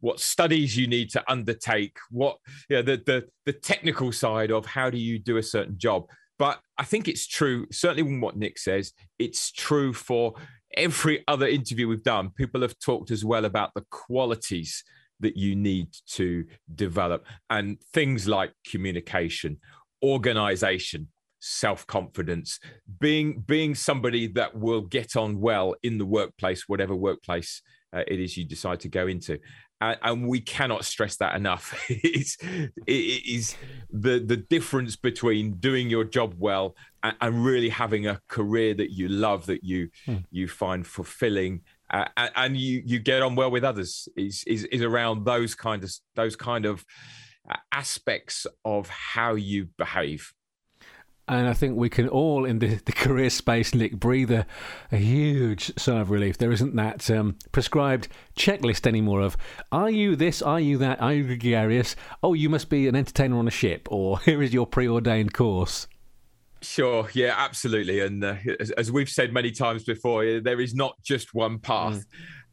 what 0.00 0.20
studies 0.20 0.76
you 0.76 0.86
need 0.86 1.10
to 1.10 1.30
undertake, 1.30 1.96
what 2.10 2.38
you 2.68 2.76
know, 2.76 2.82
the 2.82 3.02
the 3.06 3.24
the 3.46 3.52
technical 3.52 4.12
side 4.12 4.50
of 4.50 4.66
how 4.66 4.88
do 4.90 4.98
you 4.98 5.18
do 5.18 5.36
a 5.36 5.42
certain 5.42 5.78
job. 5.78 6.04
But 6.38 6.60
I 6.80 6.84
think 6.84 7.08
it's 7.08 7.26
true, 7.26 7.66
certainly 7.70 8.18
what 8.18 8.38
Nick 8.38 8.58
says, 8.58 8.94
it's 9.18 9.52
true 9.52 9.92
for 9.92 10.32
every 10.74 11.22
other 11.28 11.46
interview 11.46 11.86
we've 11.86 12.02
done. 12.02 12.30
People 12.30 12.62
have 12.62 12.78
talked 12.78 13.10
as 13.10 13.22
well 13.22 13.44
about 13.44 13.74
the 13.74 13.84
qualities 13.90 14.82
that 15.20 15.36
you 15.36 15.54
need 15.54 15.88
to 16.12 16.46
develop 16.74 17.26
and 17.50 17.78
things 17.92 18.26
like 18.26 18.54
communication, 18.66 19.58
organization, 20.02 21.08
self-confidence, 21.40 22.58
being 22.98 23.40
being 23.40 23.74
somebody 23.74 24.26
that 24.28 24.56
will 24.56 24.80
get 24.80 25.16
on 25.16 25.38
well 25.38 25.74
in 25.82 25.98
the 25.98 26.06
workplace, 26.06 26.64
whatever 26.66 26.96
workplace 26.96 27.60
uh, 27.92 28.04
it 28.06 28.20
is 28.20 28.38
you 28.38 28.46
decide 28.46 28.80
to 28.80 28.88
go 28.88 29.06
into 29.06 29.38
and, 29.80 29.98
and 30.02 30.28
we 30.28 30.40
cannot 30.40 30.84
stress 30.84 31.16
that 31.16 31.34
enough. 31.34 31.74
it's, 31.88 32.36
it 32.86 32.92
is 33.26 33.56
the 33.90 34.18
the 34.18 34.36
difference 34.36 34.96
between 34.96 35.54
doing 35.54 35.90
your 35.90 36.04
job 36.04 36.34
well 36.38 36.76
and, 37.02 37.16
and 37.20 37.44
really 37.44 37.68
having 37.68 38.06
a 38.06 38.20
career 38.28 38.74
that 38.74 38.92
you 38.92 39.08
love, 39.08 39.46
that 39.46 39.64
you 39.64 39.90
hmm. 40.06 40.18
you 40.30 40.48
find 40.48 40.86
fulfilling, 40.86 41.62
uh, 41.90 42.06
and, 42.16 42.56
you 42.56 42.82
you 42.84 42.98
get 42.98 43.22
on 43.22 43.34
well 43.34 43.50
with 43.50 43.64
others. 43.64 44.08
Is 44.16 44.44
is 44.46 44.64
is 44.64 44.82
around 44.82 45.24
those 45.24 45.54
kind 45.54 45.82
of 45.82 45.92
those 46.14 46.36
kind 46.36 46.66
of 46.66 46.84
uh, 47.48 47.56
aspects 47.72 48.46
of 48.64 48.88
how 48.88 49.34
you 49.34 49.68
behave 49.76 50.32
and 51.30 51.48
I 51.48 51.52
think 51.52 51.76
we 51.76 51.88
can 51.88 52.08
all, 52.08 52.44
in 52.44 52.58
the, 52.58 52.74
the 52.84 52.92
career 52.92 53.30
space, 53.30 53.74
Nick, 53.74 53.98
breathe 53.98 54.32
a, 54.32 54.46
a 54.90 54.96
huge 54.96 55.72
sigh 55.78 56.00
of 56.00 56.10
relief. 56.10 56.38
There 56.38 56.50
isn't 56.50 56.74
that 56.74 57.08
um, 57.10 57.36
prescribed 57.52 58.08
checklist 58.36 58.86
anymore 58.86 59.20
of, 59.20 59.36
are 59.70 59.90
you 59.90 60.16
this, 60.16 60.42
are 60.42 60.60
you 60.60 60.76
that, 60.78 61.00
are 61.00 61.14
you 61.14 61.24
gregarious? 61.24 61.94
Oh, 62.22 62.34
you 62.34 62.48
must 62.48 62.68
be 62.68 62.88
an 62.88 62.96
entertainer 62.96 63.38
on 63.38 63.46
a 63.46 63.52
ship, 63.52 63.86
or 63.90 64.18
here 64.24 64.42
is 64.42 64.52
your 64.52 64.66
preordained 64.66 65.32
course. 65.32 65.86
Sure, 66.62 67.08
yeah, 67.14 67.34
absolutely. 67.38 68.00
And 68.00 68.22
uh, 68.22 68.34
as, 68.58 68.70
as, 68.72 68.92
we've 68.92 69.08
said 69.08 69.32
many 69.32 69.50
times 69.50 69.84
before, 69.84 70.40
there 70.40 70.60
is 70.60 70.74
not 70.74 71.00
just 71.02 71.32
one 71.32 71.58
path. 71.58 71.94
Mm. 71.94 72.04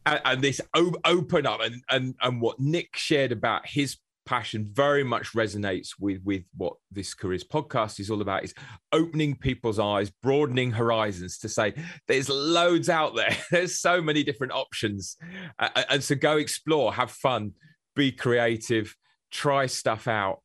And, 0.06 0.20
and, 0.24 0.42
this 0.42 0.60
o- 0.72 0.94
open 1.04 1.46
up 1.46 1.60
and, 1.60 1.82
and, 1.90 2.14
and 2.22 2.40
what 2.40 2.58
Nick 2.58 2.96
shared 2.96 3.32
about 3.32 3.66
his 3.66 3.98
passion 4.28 4.68
very 4.70 5.02
much 5.02 5.32
resonates 5.32 5.92
with 5.98 6.20
with 6.22 6.42
what 6.54 6.74
this 6.90 7.14
careers 7.14 7.42
podcast 7.42 7.98
is 7.98 8.10
all 8.10 8.20
about 8.20 8.44
is 8.44 8.52
opening 8.92 9.34
people's 9.34 9.78
eyes 9.78 10.10
broadening 10.22 10.70
horizons 10.70 11.38
to 11.38 11.48
say 11.48 11.72
there's 12.08 12.28
loads 12.28 12.90
out 12.90 13.16
there. 13.16 13.34
There's 13.50 13.80
so 13.80 14.02
many 14.02 14.22
different 14.22 14.52
options. 14.52 15.16
Uh, 15.58 15.82
and 15.88 16.04
so 16.04 16.14
go 16.14 16.36
explore 16.36 16.92
have 16.92 17.10
fun 17.10 17.52
be 17.96 18.12
creative 18.12 18.94
try 19.30 19.64
stuff 19.64 20.06
out. 20.06 20.42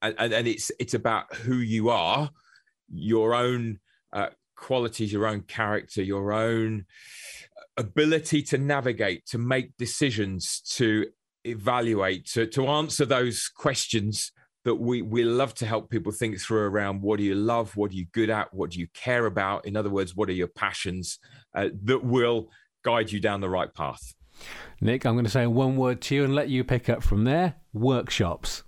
And, 0.00 0.14
and, 0.16 0.32
and 0.32 0.46
it's 0.46 0.70
it's 0.78 0.94
about 0.94 1.34
who 1.34 1.56
you 1.56 1.90
are 1.90 2.30
your 2.88 3.34
own 3.34 3.80
uh, 4.12 4.28
qualities 4.56 5.12
your 5.12 5.26
own 5.26 5.40
character 5.40 6.02
your 6.02 6.32
own 6.32 6.84
ability 7.76 8.42
to 8.42 8.58
navigate 8.58 9.26
to 9.26 9.38
make 9.38 9.76
decisions 9.76 10.60
to 10.76 11.06
evaluate 11.44 12.26
to, 12.26 12.46
to 12.46 12.66
answer 12.66 13.04
those 13.04 13.48
questions 13.48 14.32
that 14.64 14.74
we 14.74 15.02
we 15.02 15.24
love 15.24 15.54
to 15.54 15.66
help 15.66 15.90
people 15.90 16.10
think 16.10 16.40
through 16.40 16.62
around 16.62 17.02
what 17.02 17.18
do 17.18 17.24
you 17.24 17.34
love 17.34 17.76
what 17.76 17.90
are 17.90 17.94
you 17.94 18.06
good 18.12 18.30
at 18.30 18.52
what 18.54 18.70
do 18.70 18.80
you 18.80 18.86
care 18.94 19.26
about? 19.26 19.66
In 19.66 19.76
other 19.76 19.90
words 19.90 20.16
what 20.16 20.28
are 20.28 20.32
your 20.32 20.48
passions 20.48 21.18
uh, 21.54 21.68
that 21.84 22.02
will 22.02 22.48
guide 22.82 23.12
you 23.12 23.20
down 23.20 23.40
the 23.40 23.50
right 23.50 23.72
path. 23.74 24.14
Nick 24.80 25.04
i'm 25.04 25.14
going 25.14 25.24
to 25.24 25.30
say 25.30 25.46
one 25.46 25.76
word 25.76 26.00
to 26.02 26.14
you 26.14 26.24
and 26.24 26.34
let 26.34 26.48
you 26.48 26.64
pick 26.64 26.88
up 26.88 27.02
from 27.02 27.24
there. 27.24 27.56
Workshops. 27.72 28.62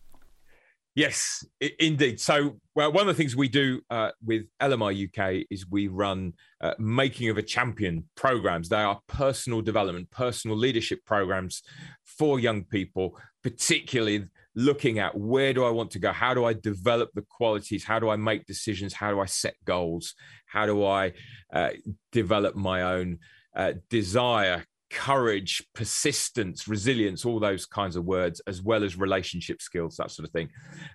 Yes, 0.96 1.44
indeed. 1.78 2.18
So, 2.20 2.56
well, 2.76 2.92
one 2.92 3.08
of 3.08 3.16
the 3.16 3.20
things 3.20 3.34
we 3.34 3.48
do 3.48 3.80
uh, 3.88 4.10
with 4.22 4.44
LMI 4.60 5.08
UK 5.08 5.46
is 5.50 5.66
we 5.68 5.88
run 5.88 6.34
uh, 6.60 6.74
making 6.78 7.30
of 7.30 7.38
a 7.38 7.42
champion 7.42 8.04
programs. 8.16 8.68
They 8.68 8.76
are 8.76 9.00
personal 9.08 9.62
development, 9.62 10.10
personal 10.10 10.58
leadership 10.58 11.00
programs 11.06 11.62
for 12.04 12.38
young 12.38 12.64
people, 12.64 13.18
particularly 13.42 14.26
looking 14.54 14.98
at 14.98 15.16
where 15.16 15.54
do 15.54 15.64
I 15.64 15.70
want 15.70 15.90
to 15.92 15.98
go? 15.98 16.12
How 16.12 16.34
do 16.34 16.44
I 16.44 16.52
develop 16.52 17.08
the 17.14 17.22
qualities? 17.22 17.82
How 17.82 17.98
do 17.98 18.10
I 18.10 18.16
make 18.16 18.44
decisions? 18.44 18.92
How 18.92 19.10
do 19.10 19.20
I 19.20 19.26
set 19.26 19.54
goals? 19.64 20.14
How 20.44 20.66
do 20.66 20.84
I 20.84 21.14
uh, 21.50 21.70
develop 22.12 22.56
my 22.56 22.82
own 22.82 23.20
uh, 23.56 23.72
desire, 23.88 24.66
courage, 24.90 25.64
persistence, 25.74 26.68
resilience, 26.68 27.24
all 27.24 27.40
those 27.40 27.64
kinds 27.64 27.96
of 27.96 28.04
words, 28.04 28.42
as 28.46 28.60
well 28.60 28.84
as 28.84 28.98
relationship 28.98 29.62
skills, 29.62 29.96
that 29.96 30.10
sort 30.10 30.28
of 30.28 30.32
thing. 30.32 30.50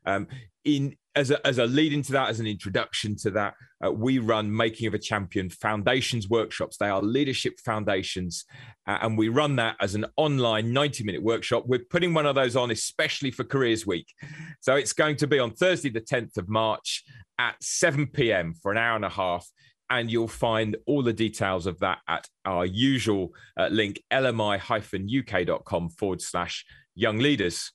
Um, 0.06 0.28
in 0.64 0.96
as 1.16 1.32
a, 1.32 1.46
as 1.46 1.58
a 1.58 1.66
lead 1.66 1.94
into 1.94 2.12
that, 2.14 2.30
as 2.30 2.40
an 2.40 2.48
introduction 2.48 3.16
to 3.18 3.32
that, 3.32 3.56
uh, 3.86 3.92
we 3.92 4.20
run 4.20 4.56
Making 4.56 4.88
of 4.88 4.94
a 4.94 5.00
Champion 5.00 5.50
Foundations 5.50 6.30
workshops. 6.30 6.78
They 6.78 6.88
are 6.88 7.02
leadership 7.02 7.60
foundations, 7.64 8.46
uh, 8.88 9.00
and 9.02 9.18
we 9.18 9.30
run 9.30 9.56
that 9.58 9.76
as 9.82 9.96
an 9.96 10.06
online 10.16 10.72
90 10.74 11.04
minute 11.04 11.24
workshop. 11.24 11.64
We're 11.68 11.80
putting 11.90 12.14
one 12.14 12.26
of 12.26 12.36
those 12.36 12.56
on 12.56 12.72
especially 12.72 13.32
for 13.32 13.44
Careers 13.44 13.86
Week. 13.86 14.08
So 14.62 14.76
it's 14.76 14.94
going 14.94 15.18
to 15.18 15.28
be 15.28 15.40
on 15.40 15.52
Thursday, 15.52 15.90
the 15.90 16.02
10th 16.02 16.38
of 16.38 16.48
March 16.48 17.04
at 17.40 17.56
7 17.62 18.08
p.m. 18.08 18.54
for 18.54 18.72
an 18.72 18.78
hour 18.78 18.96
and 18.96 19.06
a 19.06 19.10
half 19.10 19.48
and 19.92 20.10
you'll 20.10 20.28
find 20.28 20.78
all 20.88 21.04
the 21.04 21.12
details 21.12 21.68
of 21.68 21.78
that 21.80 22.00
at 22.08 22.26
our 22.46 22.66
usual 22.66 23.34
uh, 23.58 23.68
link, 23.68 24.02
lmi-uk.com 24.10 25.90
forward 25.90 26.22
slash 26.22 26.66
young 26.96 27.18
leaders. 27.18 27.74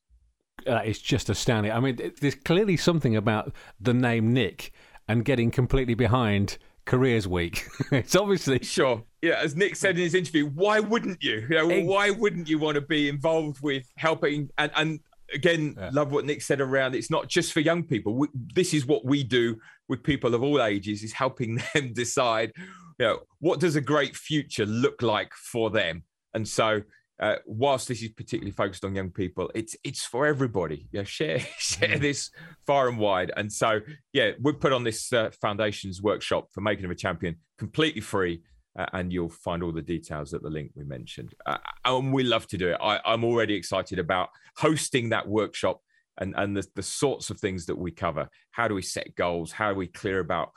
Uh, 0.66 0.80
it's 0.84 1.00
just 1.00 1.28
astounding. 1.28 1.72
I 1.72 1.80
mean, 1.80 2.12
there's 2.20 2.34
clearly 2.34 2.76
something 2.76 3.14
about 3.14 3.52
the 3.80 3.94
name 3.94 4.32
Nick 4.32 4.72
and 5.08 5.24
getting 5.24 5.50
completely 5.50 5.94
behind 5.94 6.58
Careers 6.86 7.28
Week. 7.28 7.66
it's 7.92 8.16
obviously 8.16 8.60
sure. 8.62 9.02
Yeah, 9.22 9.40
as 9.42 9.54
Nick 9.54 9.76
said 9.76 9.96
in 9.96 10.02
his 10.02 10.14
interview, 10.14 10.46
why 10.46 10.80
wouldn't 10.80 11.22
you? 11.22 11.46
You 11.48 11.56
know, 11.56 11.80
why 11.82 12.10
wouldn't 12.10 12.48
you 12.48 12.58
want 12.58 12.76
to 12.76 12.80
be 12.80 13.08
involved 13.08 13.60
with 13.60 13.84
helping 13.96 14.48
and 14.56 14.70
and 14.76 15.00
again, 15.34 15.74
yeah. 15.76 15.90
love 15.92 16.12
what 16.12 16.24
Nick 16.24 16.42
said 16.42 16.60
around 16.60 16.94
it's 16.94 17.10
not 17.10 17.28
just 17.28 17.52
for 17.52 17.60
young 17.60 17.82
people. 17.82 18.14
We, 18.14 18.28
this 18.34 18.72
is 18.74 18.86
what 18.86 19.04
we 19.04 19.24
do 19.24 19.56
with 19.88 20.02
people 20.02 20.34
of 20.34 20.42
all 20.42 20.62
ages 20.62 21.02
is 21.02 21.12
helping 21.12 21.60
them 21.74 21.92
decide, 21.92 22.52
you 22.98 23.06
know, 23.06 23.18
what 23.40 23.60
does 23.60 23.76
a 23.76 23.80
great 23.80 24.16
future 24.16 24.66
look 24.66 25.02
like 25.02 25.32
for 25.34 25.70
them. 25.70 26.04
And 26.34 26.46
so 26.46 26.82
uh, 27.18 27.36
whilst 27.46 27.88
this 27.88 28.02
is 28.02 28.10
particularly 28.10 28.50
focused 28.50 28.84
on 28.84 28.94
young 28.94 29.10
people, 29.10 29.50
it's 29.54 29.74
it's 29.82 30.04
for 30.04 30.26
everybody. 30.26 30.88
Yeah, 30.92 31.04
share 31.04 31.38
share 31.58 31.96
mm. 31.96 32.00
this 32.00 32.30
far 32.66 32.88
and 32.88 32.98
wide. 32.98 33.32
And 33.36 33.50
so, 33.50 33.80
yeah, 34.12 34.32
we 34.40 34.52
put 34.52 34.72
on 34.72 34.84
this 34.84 35.12
uh, 35.12 35.30
foundations 35.40 36.02
workshop 36.02 36.48
for 36.52 36.60
making 36.60 36.84
of 36.84 36.90
a 36.90 36.94
champion 36.94 37.36
completely 37.58 38.02
free, 38.02 38.42
uh, 38.78 38.86
and 38.92 39.12
you'll 39.12 39.30
find 39.30 39.62
all 39.62 39.72
the 39.72 39.82
details 39.82 40.34
at 40.34 40.42
the 40.42 40.50
link 40.50 40.72
we 40.74 40.84
mentioned. 40.84 41.34
Uh, 41.46 41.58
and 41.84 42.12
we 42.12 42.22
love 42.22 42.46
to 42.48 42.58
do 42.58 42.68
it. 42.68 42.78
I, 42.80 43.00
I'm 43.04 43.24
already 43.24 43.54
excited 43.54 43.98
about 43.98 44.28
hosting 44.58 45.08
that 45.10 45.26
workshop 45.26 45.80
and 46.18 46.34
and 46.36 46.54
the, 46.54 46.66
the 46.74 46.82
sorts 46.82 47.30
of 47.30 47.38
things 47.38 47.66
that 47.66 47.78
we 47.78 47.92
cover. 47.92 48.28
How 48.50 48.68
do 48.68 48.74
we 48.74 48.82
set 48.82 49.14
goals? 49.14 49.52
How 49.52 49.70
are 49.70 49.74
we 49.74 49.86
clear 49.86 50.20
about 50.20 50.50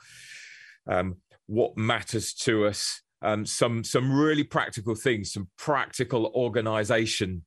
um, 0.86 1.16
what 1.46 1.78
matters 1.78 2.34
to 2.34 2.66
us? 2.66 3.00
Um, 3.22 3.44
some 3.46 3.84
some 3.84 4.12
really 4.12 4.44
practical 4.44 4.94
things, 4.94 5.32
some 5.32 5.48
practical 5.58 6.32
organization 6.34 7.44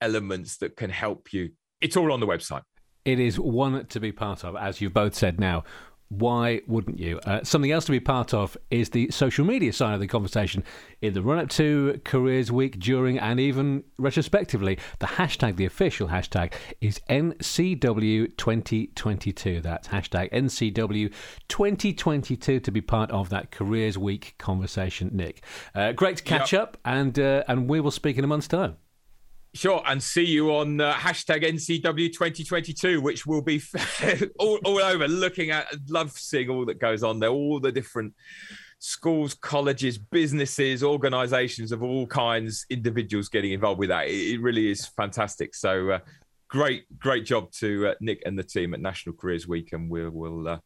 elements 0.00 0.58
that 0.58 0.76
can 0.76 0.90
help 0.90 1.32
you. 1.32 1.50
It's 1.80 1.96
all 1.96 2.12
on 2.12 2.20
the 2.20 2.26
website. 2.26 2.62
It 3.04 3.20
is 3.20 3.38
one 3.38 3.84
to 3.86 4.00
be 4.00 4.12
part 4.12 4.44
of, 4.44 4.56
as 4.56 4.80
you've 4.80 4.94
both 4.94 5.14
said 5.14 5.38
now 5.38 5.64
why 6.08 6.62
wouldn't 6.66 6.98
you? 6.98 7.20
Uh, 7.20 7.42
something 7.42 7.72
else 7.72 7.86
to 7.86 7.92
be 7.92 8.00
part 8.00 8.34
of 8.34 8.58
is 8.70 8.90
the 8.90 9.10
social 9.10 9.44
media 9.44 9.72
side 9.72 9.94
of 9.94 10.00
the 10.00 10.06
conversation. 10.06 10.62
In 11.00 11.14
the 11.14 11.22
run 11.22 11.38
up 11.38 11.48
to 11.50 12.00
Careers 12.04 12.50
Week, 12.52 12.78
during, 12.78 13.18
and 13.18 13.40
even 13.40 13.84
retrospectively, 13.98 14.78
the 14.98 15.06
hashtag, 15.06 15.56
the 15.56 15.64
official 15.66 16.08
hashtag, 16.08 16.52
is 16.80 17.00
NCW2022. 17.10 19.62
That's 19.62 19.88
hashtag 19.88 20.32
NCW2022 20.32 22.62
to 22.62 22.70
be 22.70 22.80
part 22.80 23.10
of 23.10 23.28
that 23.30 23.50
Careers 23.50 23.98
Week 23.98 24.34
conversation, 24.38 25.10
Nick. 25.12 25.42
Uh, 25.74 25.90
great 25.92 26.18
to 26.18 26.22
catch 26.22 26.52
yep. 26.52 26.62
up, 26.62 26.76
and, 26.84 27.18
uh, 27.18 27.42
and 27.48 27.68
we 27.68 27.80
will 27.80 27.90
speak 27.90 28.16
in 28.18 28.24
a 28.24 28.28
month's 28.28 28.48
time. 28.48 28.76
Sure, 29.54 29.80
and 29.86 30.02
see 30.02 30.24
you 30.24 30.52
on 30.52 30.80
uh, 30.80 30.92
hashtag 30.94 31.44
NCW 31.44 32.12
2022, 32.12 33.00
which 33.00 33.24
will 33.24 33.40
be 33.40 33.62
all, 34.40 34.58
all 34.64 34.80
over. 34.80 35.06
Looking 35.06 35.50
at, 35.50 35.68
love 35.88 36.10
seeing 36.10 36.50
all 36.50 36.66
that 36.66 36.80
goes 36.80 37.04
on 37.04 37.20
there, 37.20 37.30
all 37.30 37.60
the 37.60 37.70
different 37.70 38.14
schools, 38.80 39.32
colleges, 39.34 39.96
businesses, 39.96 40.82
organisations 40.82 41.70
of 41.70 41.84
all 41.84 42.04
kinds, 42.04 42.66
individuals 42.68 43.28
getting 43.28 43.52
involved 43.52 43.78
with 43.78 43.90
that. 43.90 44.08
It, 44.08 44.34
it 44.34 44.40
really 44.40 44.72
is 44.72 44.86
fantastic. 44.86 45.54
So, 45.54 45.90
uh, 45.90 45.98
great, 46.48 46.86
great 46.98 47.24
job 47.24 47.52
to 47.52 47.88
uh, 47.88 47.94
Nick 48.00 48.22
and 48.26 48.36
the 48.36 48.42
team 48.42 48.74
at 48.74 48.80
National 48.80 49.14
Careers 49.14 49.46
Week, 49.46 49.72
and 49.72 49.88
we'll 49.88 50.48
uh, 50.48 50.58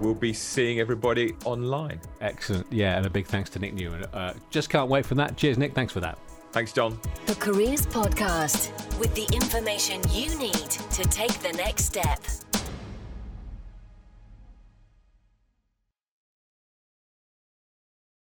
we'll 0.00 0.14
be 0.14 0.32
seeing 0.32 0.80
everybody 0.80 1.32
online. 1.44 2.00
Excellent, 2.20 2.70
yeah, 2.72 2.96
and 2.96 3.06
a 3.06 3.10
big 3.10 3.28
thanks 3.28 3.50
to 3.50 3.60
Nick 3.60 3.74
Newman. 3.74 4.04
Uh, 4.12 4.34
just 4.50 4.68
can't 4.68 4.90
wait 4.90 5.06
for 5.06 5.14
that. 5.14 5.36
Cheers, 5.36 5.58
Nick. 5.58 5.76
Thanks 5.76 5.92
for 5.92 6.00
that. 6.00 6.18
Thanks, 6.52 6.72
John. 6.72 6.98
The 7.26 7.34
Careers 7.36 7.86
Podcast 7.86 8.70
with 8.98 9.14
the 9.14 9.26
information 9.34 10.02
you 10.10 10.38
need 10.38 10.70
to 10.70 11.02
take 11.04 11.32
the 11.40 11.52
next 11.56 11.86
step. 11.86 12.20